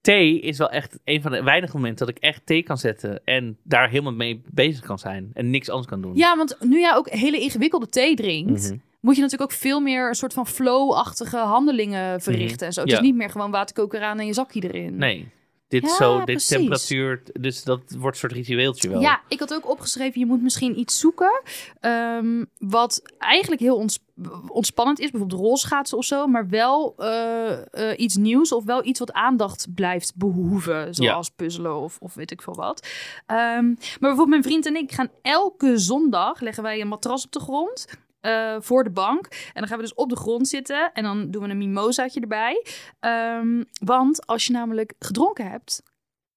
[0.01, 3.21] thee is wel echt een van de weinige momenten dat ik echt thee kan zetten
[3.23, 6.15] en daar helemaal mee bezig kan zijn en niks anders kan doen.
[6.15, 8.77] Ja, want nu jij ook hele ingewikkelde thee drinkt, Mhm.
[8.99, 12.81] moet je natuurlijk ook veel meer een soort van flow-achtige handelingen verrichten en zo.
[12.81, 12.95] Het Ja.
[12.95, 14.97] is niet meer gewoon waterkoker aan en je zakje erin.
[14.97, 15.27] Nee.
[15.67, 16.47] Dit Ja, zo, dit precies.
[16.47, 17.23] temperatuur.
[17.33, 19.01] Dus dat wordt een soort ritueeltje wel.
[19.01, 21.41] Ja, ik had ook opgeschreven, je moet misschien iets zoeken
[21.79, 23.99] ehm, wat eigenlijk heel ons,
[24.47, 25.11] ontspannend is.
[25.11, 29.67] Bijvoorbeeld rolschaatsen of zo, maar wel eh, eh, iets nieuws of wel iets wat aandacht
[29.75, 30.93] blijft behoeven.
[30.95, 32.87] Zoals puzzelen of, of weet ik veel wat.
[33.25, 37.31] Ehm, maar bijvoorbeeld mijn vriend en ik gaan elke zondag, leggen wij een matras op
[37.31, 37.85] de grond...
[38.27, 39.25] eh, voor de bank.
[39.25, 40.91] En dan gaan we dus op de grond zitten.
[40.93, 42.65] En dan doen we een mimosaatje erbij.
[42.99, 45.83] Ehm, want als je namelijk gedronken hebt,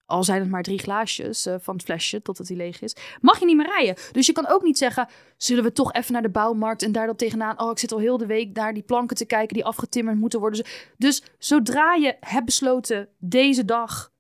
[0.07, 3.38] al zijn het maar drie glaasjes eh, van het flesje totdat hij leeg is, mag
[3.38, 3.94] je niet meer rijden.
[4.12, 7.07] Dus je kan ook niet zeggen, zullen we toch even naar de bouwmarkt en daar
[7.07, 9.64] dan tegenaan, oh ik zit al heel de week naar die planken te kijken die
[9.64, 10.64] afgetimmerd moeten worden.
[10.96, 14.12] Dus zodra je hebt besloten, deze dag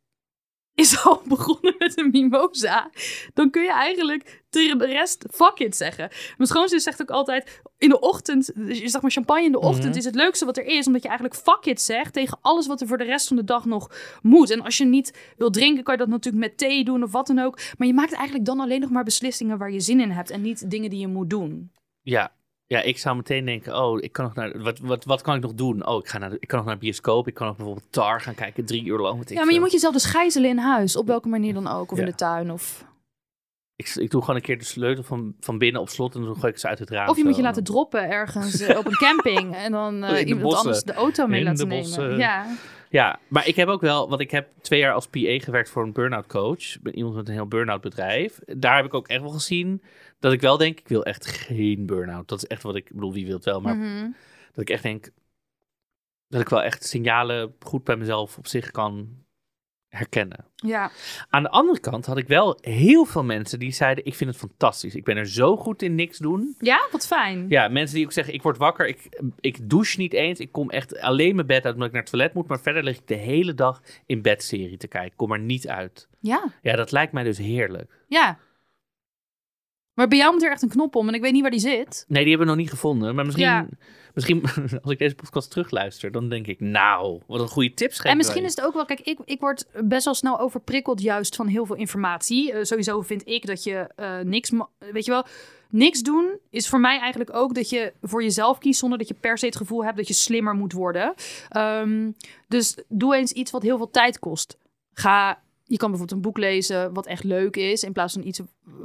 [0.80, 2.90] is al begonnen met een mimosa,
[3.34, 6.08] dan kun je eigenlijk tegen de rest fuck it zeggen.
[6.36, 9.60] Mijn schoonzus zegt ook altijd, in de ochtend, dus je zeg maar champagne in de
[9.60, 9.98] ochtend Mhm.
[9.98, 12.80] is het leukste wat er is, omdat je eigenlijk fuck it zegt tegen alles wat
[12.80, 13.90] er voor de rest van de dag nog
[14.22, 14.50] moet.
[14.50, 17.26] En als je niet wil drinken, kan je dat natuurlijk met thee doen of wat
[17.26, 17.58] dan ook.
[17.78, 20.40] Maar je maakt eigenlijk dan alleen nog maar beslissingen waar je zin in hebt en
[20.42, 21.70] niet dingen die je moet doen.
[22.02, 22.32] Ja.
[22.72, 25.42] Ja, ik zou meteen denken, oh, ik kan nog naar, wat, wat, wat kan ik
[25.42, 25.86] nog doen?
[25.86, 27.28] Oh, ik, ga naar, de- ik kan nog naar de bioscoop.
[27.28, 29.28] Ik kan nog bijvoorbeeld Tar gaan kijken, drie uur lang.
[29.28, 31.90] Ja, maar je moet jezelf dus gijzelen in huis, op welke manier dan ook.
[31.92, 32.04] Of Ja.
[32.04, 32.50] in de tuin.
[32.50, 32.84] Of,
[33.76, 36.34] Ik, ik doe gewoon een keer de sleutel van, van binnen op slot en dan
[36.36, 37.08] gooi ik ze uit het raam.
[37.08, 39.54] of je moet je laten droppen ergens eh, op een camping.
[39.54, 40.60] En dan eh, de iemand bossen.
[40.64, 41.84] anders de auto mee In laten de nemen.
[41.84, 42.16] bossen.
[42.18, 42.46] Ja.
[42.90, 45.82] Ja, maar ik heb ook wel, want ik heb twee jaar als PA gewerkt voor
[45.82, 46.82] een burn-out coach.
[46.92, 48.38] Iemand met een heel burn-out bedrijf.
[48.46, 49.82] Daar heb ik ook echt wel gezien
[50.18, 52.28] dat ik wel denk, ik wil echt geen burn-out.
[52.28, 54.10] Dat is echt wat ik, ik bedoel, wie wil het wel, maar Mhm.
[54.52, 55.10] dat ik echt denk
[56.28, 59.24] dat ik wel echt signalen goed bij mezelf op zich kan
[59.90, 60.44] herkennen.
[60.54, 60.90] ja.
[61.30, 64.38] Aan de andere kant had ik wel heel veel mensen die zeiden, ik vind het
[64.38, 64.94] fantastisch.
[64.94, 66.54] Ik ben er zo goed in niks doen.
[66.58, 67.46] Ja, wat fijn.
[67.48, 70.38] Ja, mensen die ook zeggen, ik word wakker, ik, ik douche niet eens.
[70.40, 72.48] Ik kom echt alleen mijn bed uit omdat ik naar het toilet moet.
[72.48, 75.16] Maar verder lig ik de hele dag in bedserie te kijken.
[75.16, 76.08] Kom er niet uit.
[76.20, 76.44] Ja.
[76.62, 77.90] Ja, dat lijkt mij dus heerlijk.
[78.08, 78.38] ja.
[80.00, 81.60] Maar bij jou moet er echt een knop om en ik weet niet waar die
[81.60, 82.04] zit.
[82.08, 83.14] Nee, die hebben we nog niet gevonden.
[83.14, 83.66] Maar misschien, Ja.
[84.14, 84.42] misschien
[84.82, 88.16] als ik deze podcast terugluister, dan denk ik, nou, wat een goede tips geven En
[88.16, 88.50] misschien wij.
[88.50, 91.66] is het ook wel, kijk, ik, ik word best wel snel overprikkeld juist van heel
[91.66, 92.52] veel informatie.
[92.52, 94.50] Eh, sowieso vind ik dat je eh, niks,
[94.92, 95.24] weet je wel,
[95.70, 99.14] niks doen is voor mij eigenlijk ook dat je voor jezelf kiest zonder dat je
[99.14, 101.14] per se het gevoel hebt dat je slimmer moet worden.
[101.48, 102.10] Ehm,
[102.48, 104.58] dus doe eens iets wat heel veel tijd kost.
[104.92, 108.40] Ga, je kan bijvoorbeeld een boek lezen wat echt leuk is in plaats van iets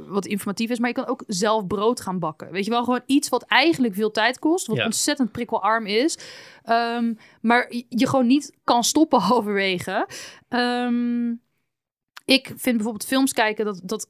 [0.08, 0.78] wat informatief is.
[0.78, 2.50] Maar je kan ook zelf brood gaan bakken.
[2.52, 4.84] Weet je wel, gewoon iets wat eigenlijk veel tijd kost, wat Ja.
[4.84, 6.18] ontzettend prikkelarm is.
[6.62, 10.08] Ehm, maar je- gewoon niet kan stoppen halverwege.
[10.48, 11.32] Ehm,
[12.26, 14.06] ik vind bijvoorbeeld films kijken, dat, dat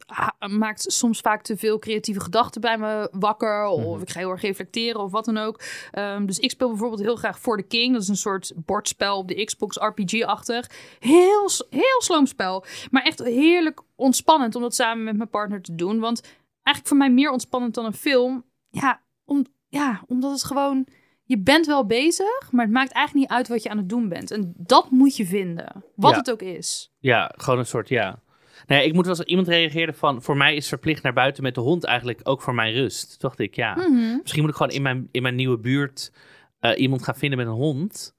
[0.50, 3.64] maakt soms vaak te veel creatieve gedachten bij me wakker.
[3.66, 4.02] Of Mhm.
[4.02, 5.60] ik ga heel erg reflecteren of wat dan ook.
[5.90, 7.92] Ehm, dus ik speel bijvoorbeeld heel graag For the King.
[7.92, 10.70] Dat is een soort bordspel op de Xbox, RPG-achtig.
[10.98, 12.64] Heel, heel sloom spel.
[12.90, 15.98] Maar echt heerlijk ontspannend om dat samen met mijn partner te doen.
[15.98, 16.20] Want
[16.52, 18.44] eigenlijk voor mij meer ontspannend dan een film.
[18.70, 20.86] Ja, om, ja omdat het gewoon...
[21.28, 24.08] Je bent wel bezig, maar het maakt eigenlijk niet uit wat je aan het doen
[24.08, 24.30] bent.
[24.30, 25.84] En dat moet je vinden.
[25.94, 26.16] Wat Ja.
[26.16, 26.92] het ook is.
[26.98, 28.22] Ja, gewoon een soort, ja.
[28.66, 31.42] Nou ja, ik moet wel eens, iemand reageerde van, voor mij is verplicht naar buiten
[31.42, 33.08] met de hond eigenlijk ook voor mijn rust.
[33.10, 34.16] Toen dacht ik, ja, Mhm.
[34.22, 36.12] misschien moet ik gewoon in mijn, in mijn nieuwe buurt
[36.58, 38.14] eh, iemand gaan vinden met een hond.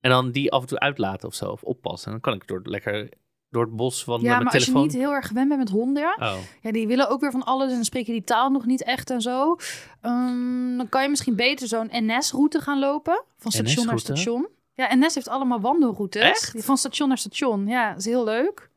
[0.00, 2.06] En dan die af en toe uitlaten of zo, of oppassen.
[2.06, 3.08] En dan kan ik door, lekker
[3.50, 6.16] door het bos van Ja, maar als je niet heel erg gewend bent met honden,
[6.18, 8.82] Oh, ja, die willen ook weer van alles en dan spreken die taal nog niet
[8.84, 9.56] echt en zo.
[10.00, 10.35] Ehm,
[10.76, 14.48] dan kan je misschien beter zo'n NS-route gaan lopen, van station naar station.
[14.74, 16.22] Ja, NS heeft allemaal wandelroutes.
[16.22, 16.64] Echt?
[16.64, 17.66] Van station naar station.
[17.66, 18.70] Ja, dat is heel leuk.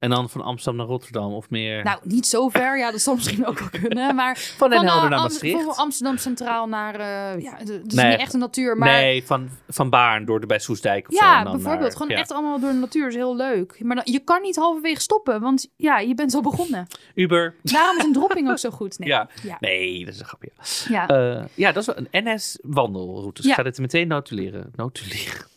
[0.00, 1.84] En dan van Amsterdam naar Rotterdam of meer.
[1.84, 2.78] Nou, niet zo ver.
[2.78, 4.14] Ja, dat zal misschien ook wel kunnen.
[4.14, 5.62] Maar van Den van, Helder eh, naar Maastricht.
[5.64, 6.94] van Amsterdam Centraal naar...
[6.94, 8.10] eh, ja, het is Nee.
[8.10, 8.88] niet echt een natuur, maar...
[9.00, 11.20] Nee, van, van Baarn door de bij Soestdijk of.
[11.20, 11.80] Ja, dan bijvoorbeeld.
[11.82, 12.16] naar- gewoon ja.
[12.16, 13.08] echt allemaal door de natuur.
[13.08, 13.80] is heel leuk.
[13.82, 16.86] Maar dan, je kan niet halverwege stoppen, want ja, je bent al begonnen.
[17.14, 17.54] Uber.
[17.62, 18.98] Daarom is een dropping ook zo goed.
[18.98, 19.08] Nee.
[19.08, 19.28] Ja.
[19.42, 19.56] Ja.
[19.60, 20.50] Nee, dat is een grapje.
[20.88, 21.08] ja.
[21.08, 23.42] Eh, ja, dat is wel een NS-wandelroute.
[23.42, 24.72] Dus ga dit meteen notuleren.
[24.76, 25.48] Notuleren.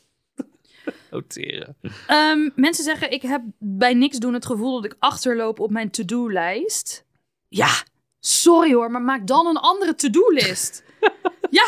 [1.11, 1.75] Noteren.
[2.07, 5.89] Ehm, mensen zeggen, ik heb bij niks doen het gevoel dat ik achterloop op mijn
[5.89, 7.05] to-do-lijst.
[7.47, 7.83] Ja,
[8.19, 10.83] sorry hoor, maar maak dan een andere to-do-list.
[11.49, 11.67] ja,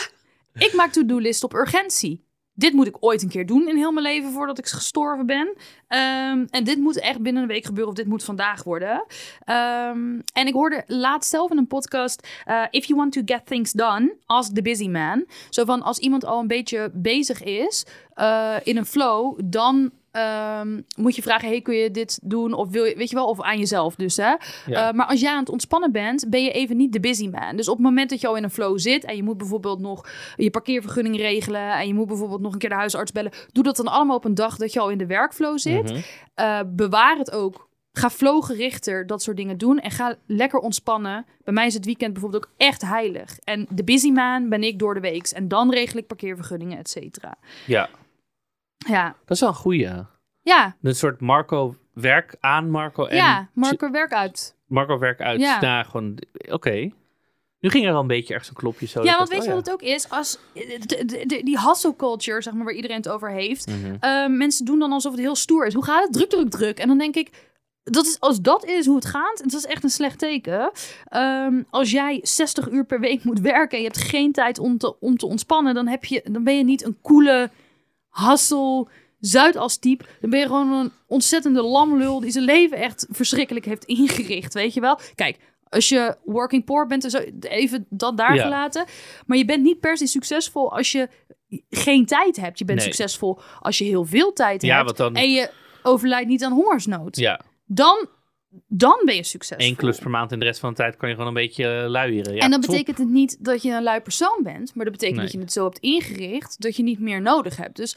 [0.54, 2.25] ik maak to-do-list op urgentie.
[2.58, 5.54] Dit moet ik ooit een keer doen in heel mijn leven voordat ik gestorven ben.
[5.88, 9.06] Ehm, en dit moet echt binnen een week gebeuren of dit moet vandaag worden.
[9.46, 12.28] Ehm, en ik hoorde laatst zelf in een podcast...
[12.46, 15.26] eh, if you want to get things done, ask the busy man.
[15.50, 19.40] Zo van, als iemand al een beetje bezig is eh, in een flow...
[19.44, 22.54] dan ehm, moet je vragen, hey, kun je dit doen?
[22.54, 24.30] Of wil je, weet je wel, of aan jezelf dus, hè?
[24.30, 24.40] Ja.
[24.66, 27.56] Eh, maar als jij aan het ontspannen bent, ben je even niet de busy man.
[27.56, 29.80] Dus op het moment dat je al in een flow zit en je moet bijvoorbeeld
[29.80, 33.64] nog je parkeervergunning regelen en je moet bijvoorbeeld nog een keer de huisarts bellen, doe
[33.64, 35.92] dat dan allemaal op een dag dat je al in de workflow zit.
[35.92, 36.00] Mhm.
[36.34, 37.68] Eh, bewaar het ook.
[37.92, 41.26] Ga flowgerichter dat soort dingen doen en ga lekker ontspannen.
[41.44, 43.40] Bij mij is het weekend bijvoorbeeld ook echt heilig.
[43.44, 45.28] En de busy man ben ik door de week.
[45.28, 47.38] En dan regel ik parkeervergunningen, et cetera.
[47.66, 47.90] ja,
[48.88, 49.90] Ja, dat is wel een goeie.
[50.42, 53.50] ja, Een soort Marco werk aan Marco en ja.
[53.54, 54.56] Marco, werk uit.
[54.68, 55.40] Marco werk uit.
[55.40, 55.60] Ja.
[55.62, 56.18] Nou, gewoon,
[56.50, 56.90] oké.
[57.60, 59.04] Nu ging er al een beetje ergens een klopje zo.
[59.04, 60.10] Ja, want weet je dacht, wat het ook is?
[60.10, 63.68] Als de, de- de- die hustle culture, zeg maar, waar iedereen het over heeft.
[63.68, 63.74] oh.
[63.76, 63.96] Mhm.
[64.00, 65.74] eh, mensen doen dan alsof het heel stoer is.
[65.74, 66.14] Hoe gaat het?
[66.14, 66.80] Druk, druk, druk.
[66.80, 69.66] En dan denk ik, dat is, als dat is hoe het gaat, en dat is
[69.66, 70.72] echt een slecht teken.
[71.06, 74.78] Ehm, als jij 60 uur per week moet werken en je hebt geen tijd om
[74.78, 77.50] te, om te ontspannen, dan, heb je, dan ben je niet een coole
[78.28, 78.88] hustle
[79.20, 80.06] Zuidas type.
[80.22, 84.74] Dan ben je gewoon een ontzettende lamlul die zijn leven echt verschrikkelijk heeft ingericht, weet
[84.74, 85.00] je wel?
[85.16, 85.38] Kijk,
[85.70, 88.44] als je working poor bent en zo, even dat daar Ja.
[88.44, 88.86] gelaten.
[89.26, 91.10] Maar je bent niet per se succesvol als je
[91.70, 92.60] geen tijd hebt.
[92.60, 92.88] Je bent Nee.
[92.88, 95.50] succesvol als je heel veel tijd Ja, hebt dan- en je
[95.84, 97.18] overlijdt niet aan hongersnood.
[97.18, 98.08] Ja, Dan,
[98.68, 99.66] dan ben je succesvol.
[99.66, 101.82] één klus per maand en de rest van de tijd kan je gewoon een beetje
[101.82, 102.36] eh, luieren.
[102.36, 102.70] Ja, en dan top.
[102.72, 105.26] betekent het niet dat je een lui persoon bent, maar dat betekent Nee.
[105.26, 107.76] dat je het zo hebt ingericht dat je niet meer nodig hebt.
[107.76, 107.96] Dus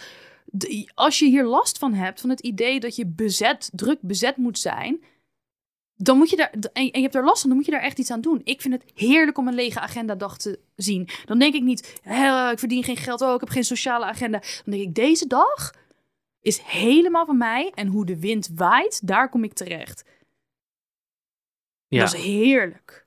[0.94, 4.58] als je hier last van hebt, van het idee dat je bezet, druk bezet moet
[4.58, 5.04] zijn,
[5.94, 7.98] dan moet je daar, en je hebt er last van, dan moet je daar echt
[7.98, 8.40] iets aan doen.
[8.44, 11.08] Ik vind het heerlijk om een lege agendadag te zien.
[11.24, 14.38] Dan denk ik niet, "Hè, ik verdien geen geld, oh, ik heb geen sociale agenda.
[14.38, 15.74] Dan denk ik, deze dag
[16.40, 20.04] is helemaal van mij en hoe de wind waait, daar kom ik terecht.
[21.88, 23.06] Ja, Dat is heerlijk.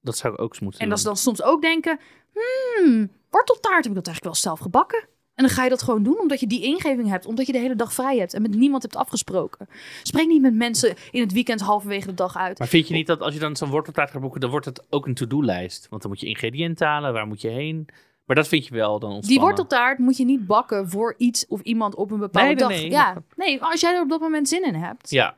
[0.00, 1.98] dat zou ik ook eens moeten En dat is dan soms ook denken,
[2.32, 5.08] hmm, worteltaart heb ik dat eigenlijk wel zelf gebakken.
[5.34, 7.58] En dan ga je dat gewoon doen omdat je die ingeving hebt, omdat je de
[7.58, 9.68] hele dag vrij hebt en met niemand hebt afgesproken.
[10.02, 12.58] Spreek niet met mensen in het weekend halverwege de dag uit.
[12.58, 14.86] Maar vind je niet dat als je dan zo'n worteltaart gaat boeken, dan wordt het
[14.90, 15.86] ook een to-do-lijst?
[15.88, 17.88] Want dan moet je ingrediënten halen, waar moet je heen?
[18.24, 19.28] Maar dat vind je wel dan ontspannen.
[19.28, 22.68] Die worteltaart moet je niet bakken voor iets of iemand op een bepaalde Nee, nee,
[22.68, 22.78] dag.
[22.78, 22.90] nee.
[22.90, 25.10] Ja, nee, als jij er op dat moment zin in hebt.
[25.10, 25.34] Ja,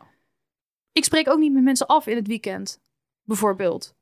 [0.93, 2.81] Ik spreek ook niet met mensen af in het weekend,
[3.23, 3.95] bijvoorbeeld.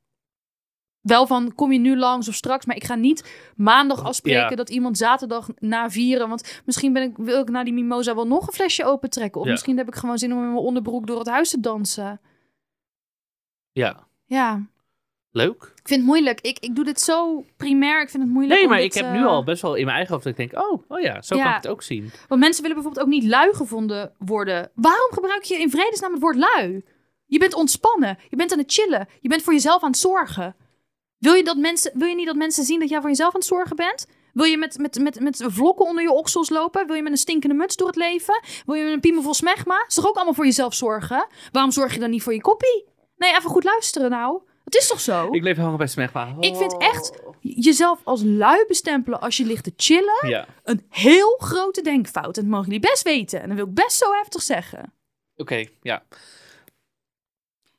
[1.00, 4.56] Wel van, kom je nu langs of straks, maar ik ga niet maandag afspreken Ja.
[4.56, 8.26] dat iemand zaterdag na vieren, want misschien ben ik, wil ik na die mimosa wel
[8.26, 9.40] nog een flesje opentrekken.
[9.40, 9.52] Of Ja.
[9.52, 12.20] misschien heb ik gewoon zin om in mijn onderbroek door het huis te dansen.
[13.72, 14.06] ja.
[14.24, 14.66] Ja,
[15.38, 15.62] Leuk.
[15.62, 16.40] ik vind het moeilijk.
[16.40, 19.04] Ik, ik doe dit zo primair, ik vind het moeilijk Nee, maar dit, ik heb
[19.04, 21.22] eh, nu al best wel in mijn eigen hoofd dat ik denk, oh, oh ja,
[21.22, 21.42] zo Ja.
[21.42, 22.10] kan ik het ook zien.
[22.28, 24.70] Want mensen willen bijvoorbeeld ook niet lui gevonden worden.
[24.74, 26.84] Waarom gebruik je in vredesnaam het woord lui?
[27.26, 28.18] Je bent ontspannen.
[28.28, 29.08] Je bent aan het chillen.
[29.20, 30.56] Je bent voor jezelf aan het zorgen.
[31.18, 33.40] Wil je, dat mensen, wil je niet dat mensen zien dat jij voor jezelf aan
[33.40, 34.06] het zorgen bent?
[34.32, 36.86] Wil je met, met, met, met vlokken onder je oksels lopen?
[36.86, 38.40] Wil je met een stinkende muts door het leven?
[38.66, 39.84] Wil je met een piemel vol smegma?
[39.88, 41.26] Is toch ook allemaal voor jezelf zorgen?
[41.52, 42.84] Waarom zorg je dan niet voor je koppie?
[43.16, 44.40] Nee, even goed luisteren nou.
[44.68, 45.28] Het is toch zo?
[45.30, 46.36] Ik bleef hangen bij Smegma.
[46.40, 51.36] Ik vind echt jezelf als lui bestempelen als je ligt te chillen Ja, een heel
[51.38, 52.36] grote denkfout.
[52.36, 53.40] En dat mogen jullie best weten.
[53.40, 54.92] En dat wil ik best zo heftig zeggen.
[55.36, 56.02] oké, ja.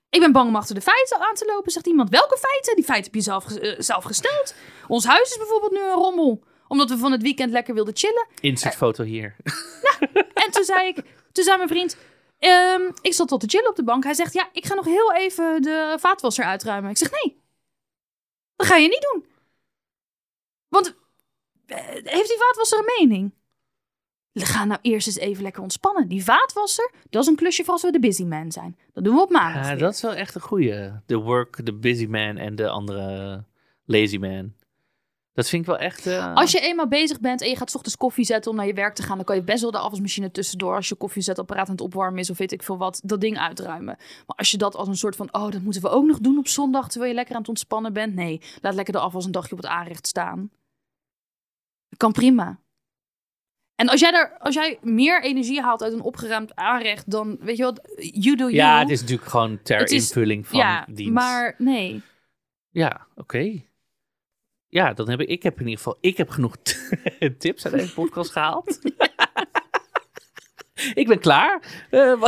[0.10, 2.10] Ik ben bang om achter de feiten aan te lopen, zegt iemand.
[2.10, 2.75] Welke feiten?
[2.75, 4.56] Die feiten heb je zelf, eh, zelf gesteld.
[4.88, 6.43] Ons huis is bijvoorbeeld nu een rommel.
[6.67, 8.28] Omdat we van het weekend lekker wilden chillen.
[8.39, 9.36] Insertfoto hier.
[10.34, 11.97] En toen zei ik, toen zei mijn vriend...
[12.39, 14.04] ehm, ik zat tot te chillen op de bank.
[14.04, 16.89] Hij zegt, ja, ik ga nog heel even de vaatwasser uitruimen.
[16.89, 17.41] Ik zeg, nee.
[18.56, 19.25] Dat ga je niet doen.
[20.67, 20.95] Want
[21.65, 23.34] eh, heeft die vaatwasser een mening?
[24.34, 26.08] Ga nou eerst eens even lekker ontspannen.
[26.08, 28.78] Die vaatwasser, dat is een klusje voor als we de busy man zijn.
[28.93, 29.65] Dat doen we op maandag.
[29.67, 30.91] Ja, dat is wel echt een goeie.
[31.06, 33.43] De work, de busy man en de andere
[33.86, 34.54] lazy man.
[35.34, 36.06] Dat vind ik wel echt...
[36.08, 38.74] eh, Als je eenmaal bezig bent en je gaat ochtends koffie zetten om naar je
[38.74, 41.72] werk te gaan, dan kan je best wel de afwasmachine tussendoor, als je koffiezetapparaat aan
[41.72, 43.96] het opwarmen is of weet ik veel wat, dat ding uitruimen.
[44.26, 46.38] Maar als je dat als een soort van, oh, dat moeten we ook nog doen
[46.38, 48.15] op zondag terwijl je lekker aan het ontspannen bent.
[48.15, 50.52] Nee, laat lekker de afwas een dagje op het aanrecht staan.
[51.89, 52.60] Dat kan prima.
[53.76, 57.58] En als jij, daar, als jij meer energie haalt uit een opgeruimd aanrecht, dan weet
[57.58, 58.54] je wat, you do you.
[58.54, 61.13] Ja, het is natuurlijk gewoon ter is- invulling van ja, dienst.
[61.13, 62.02] maar nee.
[62.70, 63.62] Ja, oké.
[64.69, 66.55] Ja, dan heb ik, ik heb in ieder geval, ik heb genoeg
[67.38, 68.79] tips uit deze podcast gehaald.
[70.93, 71.86] ik ben klaar.
[71.89, 71.99] Eh,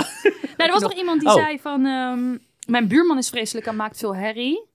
[0.57, 1.35] Nou, er was Nog- iemand die Oh.
[1.35, 4.69] zei van, ehm, mijn buurman is vreselijk en maakt veel herrie.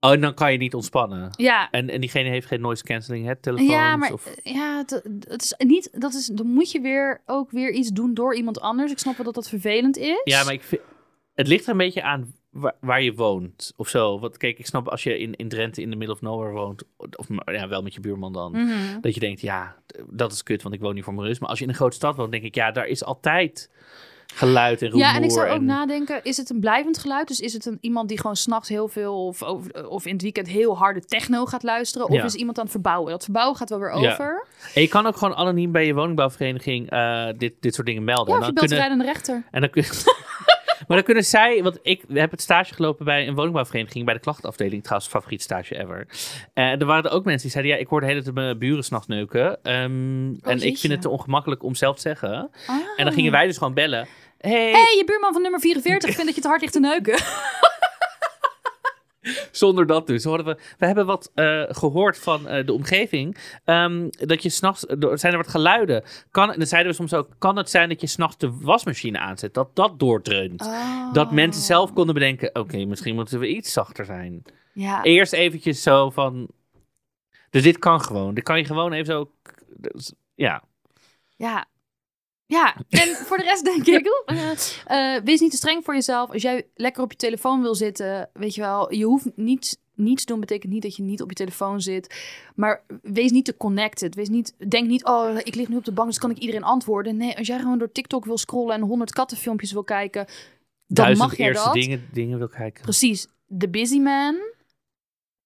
[0.00, 1.28] oh, en dan kan je niet ontspannen.
[1.36, 3.70] Ja, En, en diegene heeft geen noise cancelling headtelefoons?
[3.70, 4.34] Ja, maar Of...
[4.42, 4.90] ja, het,
[5.28, 5.88] het is niet.
[5.92, 8.92] Dat is, dan moet je weer ook weer iets doen door iemand anders.
[8.92, 10.20] Ik snap wel dat dat vervelend is.
[10.24, 10.82] Ja, maar ik vind,
[11.34, 14.18] het ligt er een beetje aan waar, waar je woont of zo.
[14.20, 16.82] Want kijk, ik snap als je in, in Drenthe in de middle of nowhere woont,
[17.16, 19.00] of ja, wel met je buurman dan, Mhm.
[19.00, 19.76] dat je denkt, ja,
[20.10, 21.40] dat is kut, want ik woon hier voor mijn rust.
[21.40, 23.70] Maar als je in een grote stad woont, denk ik, ja, daar is altijd
[24.34, 25.04] geluid en rumoer.
[25.04, 27.28] Ja, en ik zou ook en- nadenken, is het een blijvend geluid?
[27.28, 29.42] Dus is het een, iemand die gewoon s'nachts heel veel of,
[29.88, 32.06] of in het weekend heel harde techno gaat luisteren?
[32.08, 32.24] Of Ja.
[32.24, 33.10] is iemand aan het verbouwen?
[33.10, 34.12] Dat verbouwen gaat wel weer Ja.
[34.12, 34.46] over.
[34.74, 38.34] En je kan ook gewoon anoniem bij je woningbouwvereniging eh, dit, dit soort dingen melden.
[38.34, 39.42] Ja, of je dan belt de kunnen, rijdende rechter.
[39.50, 39.82] en dan kun,
[40.86, 44.20] maar dan kunnen zij, want ik heb het stage gelopen bij een woningbouwvereniging, bij de
[44.20, 46.06] klachtenafdeling, trouwens favoriet stage ever.
[46.54, 48.58] En er waren er ook mensen die zeiden, ja, ik hoorde de hele tijd mijn
[48.58, 49.62] buren s'nachts neuken.
[49.62, 52.50] Ehm, en ik vind het te ongemakkelijk om zelf te zeggen.
[52.66, 52.76] Ah.
[52.96, 54.08] En dan gingen wij dus gewoon bellen.
[54.38, 57.18] Hey, hey, je buurman van nummer 44 vindt dat je te hard ligt te neuken.
[59.52, 60.24] Zonder dat dus.
[60.24, 63.36] Hoorden we, we hebben wat eh, gehoord van eh, de omgeving.
[63.64, 64.80] ehm, dat je s'nachts,
[65.12, 66.04] zijn er wat geluiden.
[66.30, 69.18] Kan, en dan zeiden we soms ook, kan het zijn dat je s'nachts de wasmachine
[69.18, 69.54] aanzet?
[69.54, 70.62] Dat dat doordreunt.
[70.62, 71.12] Oh.
[71.12, 74.42] Dat mensen zelf konden bedenken, oké, misschien moeten we iets zachter zijn.
[74.72, 76.48] Ja, Eerst eventjes zo van,
[77.50, 78.34] dus dit kan gewoon.
[78.34, 79.30] Dit kan je gewoon even zo,
[79.76, 80.62] dus, ja.
[81.36, 81.66] ja.
[82.46, 86.30] Ja, en voor de rest denk ik, eh, eh, wees niet te streng voor jezelf.
[86.30, 90.24] Als jij lekker op je telefoon wil zitten, weet je wel, je hoeft niets, niets
[90.24, 92.14] doen betekent niet dat je niet op je telefoon zit.
[92.54, 94.14] Maar wees niet te connected.
[94.14, 96.62] Wees niet, denk niet, oh, ik lig nu op de bank, dus kan ik iedereen
[96.64, 97.16] antwoorden.
[97.16, 101.28] Nee, als jij gewoon door TikTok wil scrollen en honderd kattenfilmpjes wil kijken, dan Duizend
[101.28, 101.74] mag eerste dat.
[101.74, 102.82] dingen, dingen wil kijken.
[102.82, 103.26] Precies.
[103.46, 104.36] De busy man,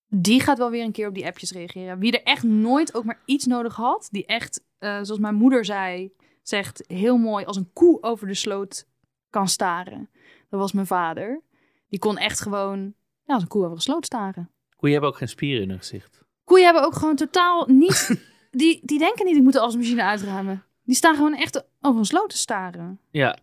[0.09, 1.99] die gaat wel weer een keer op die appjes reageren.
[1.99, 5.65] Wie er echt nooit ook maar iets nodig had, die echt, eh, zoals mijn moeder
[5.65, 8.87] zei, zegt heel mooi als een koe over de sloot
[9.31, 10.11] kan staren.
[10.49, 11.43] Dat was mijn vader.
[11.89, 14.51] Die kon echt gewoon ja, als een koe over een sloot staren.
[14.77, 16.23] Koeien hebben ook geen spieren in hun gezicht.
[16.45, 18.21] Koeien hebben ook gewoon totaal niet...
[18.51, 20.65] die, die denken niet, ik moet de asmachine uitruimen.
[20.85, 23.01] Die staan gewoon echt over een sloot te staren.
[23.11, 23.39] Ja,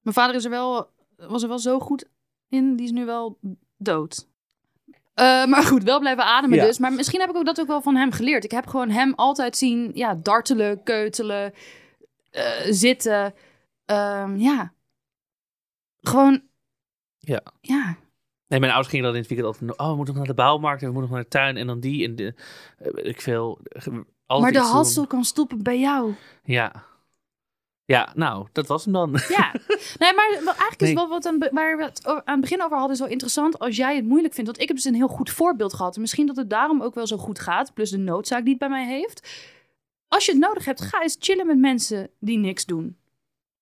[0.00, 2.04] Mijn vader is er wel, was er wel zo goed
[2.48, 2.76] in.
[2.76, 3.38] Die is nu wel
[3.76, 4.28] dood.
[5.14, 6.64] Eh, maar goed, wel blijven ademen Ja.
[6.64, 6.78] dus.
[6.78, 8.44] Maar misschien heb ik ook dat ook wel van hem geleerd.
[8.44, 11.52] Ik heb gewoon hem altijd zien ja, dartelen, keutelen,
[12.34, 13.34] eh, zitten.
[13.84, 14.72] Ehm, ja.
[16.00, 16.42] Gewoon...
[17.18, 17.42] Ja.
[17.60, 17.96] Ja.
[18.46, 19.78] Nee, mijn ouders gingen dan in het weekend altijd...
[19.78, 21.66] Oh, we moeten nog naar de bouwmarkt en we moeten nog naar de tuin en
[21.66, 22.34] dan die en de...
[22.78, 23.58] eh, ik veel.
[24.26, 26.14] altijd maar de hassel kan stoppen bij jou.
[26.44, 26.84] Ja.
[27.86, 29.18] Ja, nou, dat was hem dan.
[29.28, 29.52] Ja.
[29.98, 30.94] Nee, maar eigenlijk is Nee.
[30.94, 33.96] wel wat aan, waar we het aan het begin over hadden, wel interessant als jij
[33.96, 34.50] het moeilijk vindt.
[34.50, 35.94] Want ik heb dus een heel goed voorbeeld gehad.
[35.94, 37.74] En misschien dat het daarom ook wel zo goed gaat.
[37.74, 39.28] Plus de noodzaak die het bij mij heeft.
[40.14, 42.96] Als je het nodig hebt, ga eens chillen met mensen die niks doen.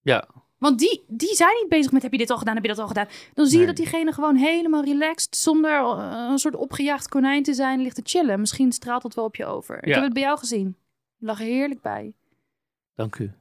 [0.03, 0.29] Ja.
[0.59, 2.79] Want die, die zijn niet bezig met heb je dit al gedaan, heb je dat
[2.79, 3.09] al gedaan.
[3.35, 3.75] Dan zie je Nee.
[3.75, 8.03] dat diegene gewoon helemaal relaxed, zonder eh, een soort opgejaagd konijn te zijn, ligt te
[8.05, 8.41] chillen.
[8.41, 9.77] Misschien straalt dat wel op je over.
[9.87, 10.77] Ik heb het bij jou gezien.
[11.17, 12.13] Je lag er heerlijk bij.
[12.95, 13.33] Dank u.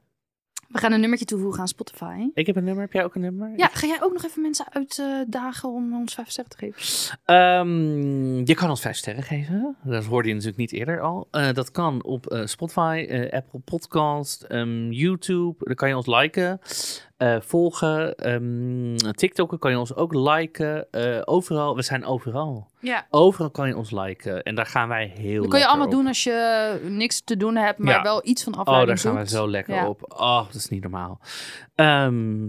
[0.72, 2.28] We gaan een nummertje toevoegen aan Spotify.
[2.34, 2.82] Ik heb een nummer.
[2.82, 3.52] Heb jij ook een nummer?
[3.56, 7.18] Ja, ga jij ook nog even mensen uitdagen om ons vijf sterren te geven?
[7.24, 9.76] Ehm, je kan ons vijf sterren geven.
[9.84, 11.28] Dat hoorde je natuurlijk niet eerder al.
[11.30, 15.54] Eh, dat kan op eh, Spotify, eh, Apple Podcast, ehm, YouTube.
[15.58, 16.60] Dan kan je ons liken,
[17.22, 18.14] eh, volgen.
[18.16, 20.90] Ehm TikTok kan je ons ook liken.
[20.90, 22.70] Eh, overal, we zijn overal.
[22.80, 23.06] Ja.
[23.10, 24.42] Overal kan je ons liken.
[24.42, 25.92] En daar gaan wij heel Dat kan je allemaal op.
[25.92, 28.02] doen als je niks te doen hebt, maar Ja.
[28.02, 29.30] wel iets van Oh, afleiding daar gaan zoekt.
[29.30, 29.88] zo lekker Ja.
[29.88, 30.12] op.
[30.16, 31.20] Oh, dat is niet normaal.
[31.74, 32.48] Ehm,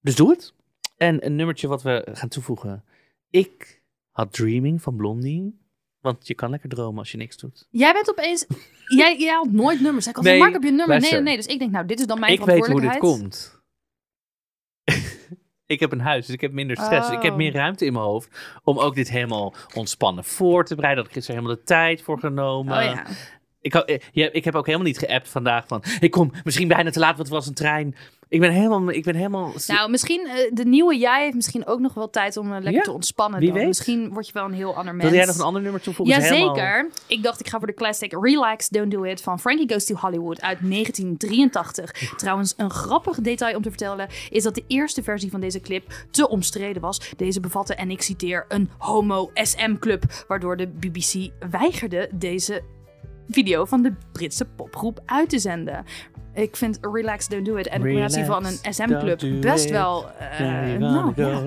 [0.00, 0.54] dus doe het.
[0.96, 2.84] En een nummertje wat we gaan toevoegen.
[3.30, 5.66] Ik had Dreaming van Blondie.
[6.00, 7.66] Want je kan lekker dromen als je niks doet.
[7.70, 8.46] Jij bent opeens...
[8.98, 10.04] jij, jij had nooit nummers.
[10.04, 10.76] Kan van Nee, Mark je nummer.
[10.78, 11.12] Nee, luister.
[11.12, 11.36] nee, nee.
[11.36, 13.20] Dus ik denk, nou, dit is dan mijn ik weet hoe dit verantwoordelijkheid.
[13.20, 13.57] komt.
[15.68, 17.10] Ik heb een huis, dus ik heb minder stress.
[17.10, 17.36] Ik heb Oh.
[17.36, 21.02] meer ruimte in mijn hoofd om ook dit helemaal ontspannen voor te bereiden.
[21.04, 22.76] Dat ik gisteren helemaal de tijd voor genomen.
[22.78, 23.04] Oh ja.
[23.60, 25.82] Ik, had- eh, ik heb ook helemaal niet geappt vandaag van...
[26.00, 27.96] Ik kom misschien bijna te laat, want het was een trein.
[28.30, 28.90] Ik ben helemaal...
[28.90, 32.36] Ik ben helemaal Nou, misschien eh, de nieuwe jij heeft misschien ook nog wel tijd
[32.36, 33.40] om eh, lekker Ja, te ontspannen.
[33.40, 33.58] wie dan.
[33.58, 33.66] weet.
[33.66, 35.08] Misschien word je wel een heel ander mens.
[35.08, 36.16] Wil jij nog een ander nummer toevoegen?
[36.16, 36.90] Is helemaal- Jazeker.
[37.06, 39.94] Ik dacht, ik ga voor de classic Relax, Don't Do It van Frankie Goes to
[39.94, 42.12] Hollywood uit 1983.
[42.16, 45.92] Trouwens, een grappig detail om te vertellen is dat de eerste versie van deze clip
[46.10, 47.12] te omstreden was.
[47.16, 52.62] Deze bevatte, en ik citeer, een homo-SM-club, waardoor de BBC weigerde deze
[53.30, 55.84] video van de Britse popgroep uit te zenden.
[56.34, 59.70] Ik vind Relax, Don't Do It en de combinatie van een SM-club best it.
[59.70, 60.06] wel...
[60.18, 61.42] eh, you nou, ja.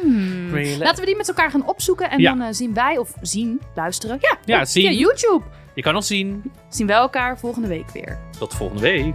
[0.00, 0.50] Hmm.
[0.78, 2.30] Laten we die met elkaar gaan opzoeken en Ja.
[2.34, 4.88] dan eh, zien wij, of zien, luisteren, ja, Ja, op- zien.
[4.88, 6.52] via YouTube, Je kan ons zien.
[6.68, 8.18] zien wij elkaar volgende week weer.
[8.38, 9.14] Tot volgende week.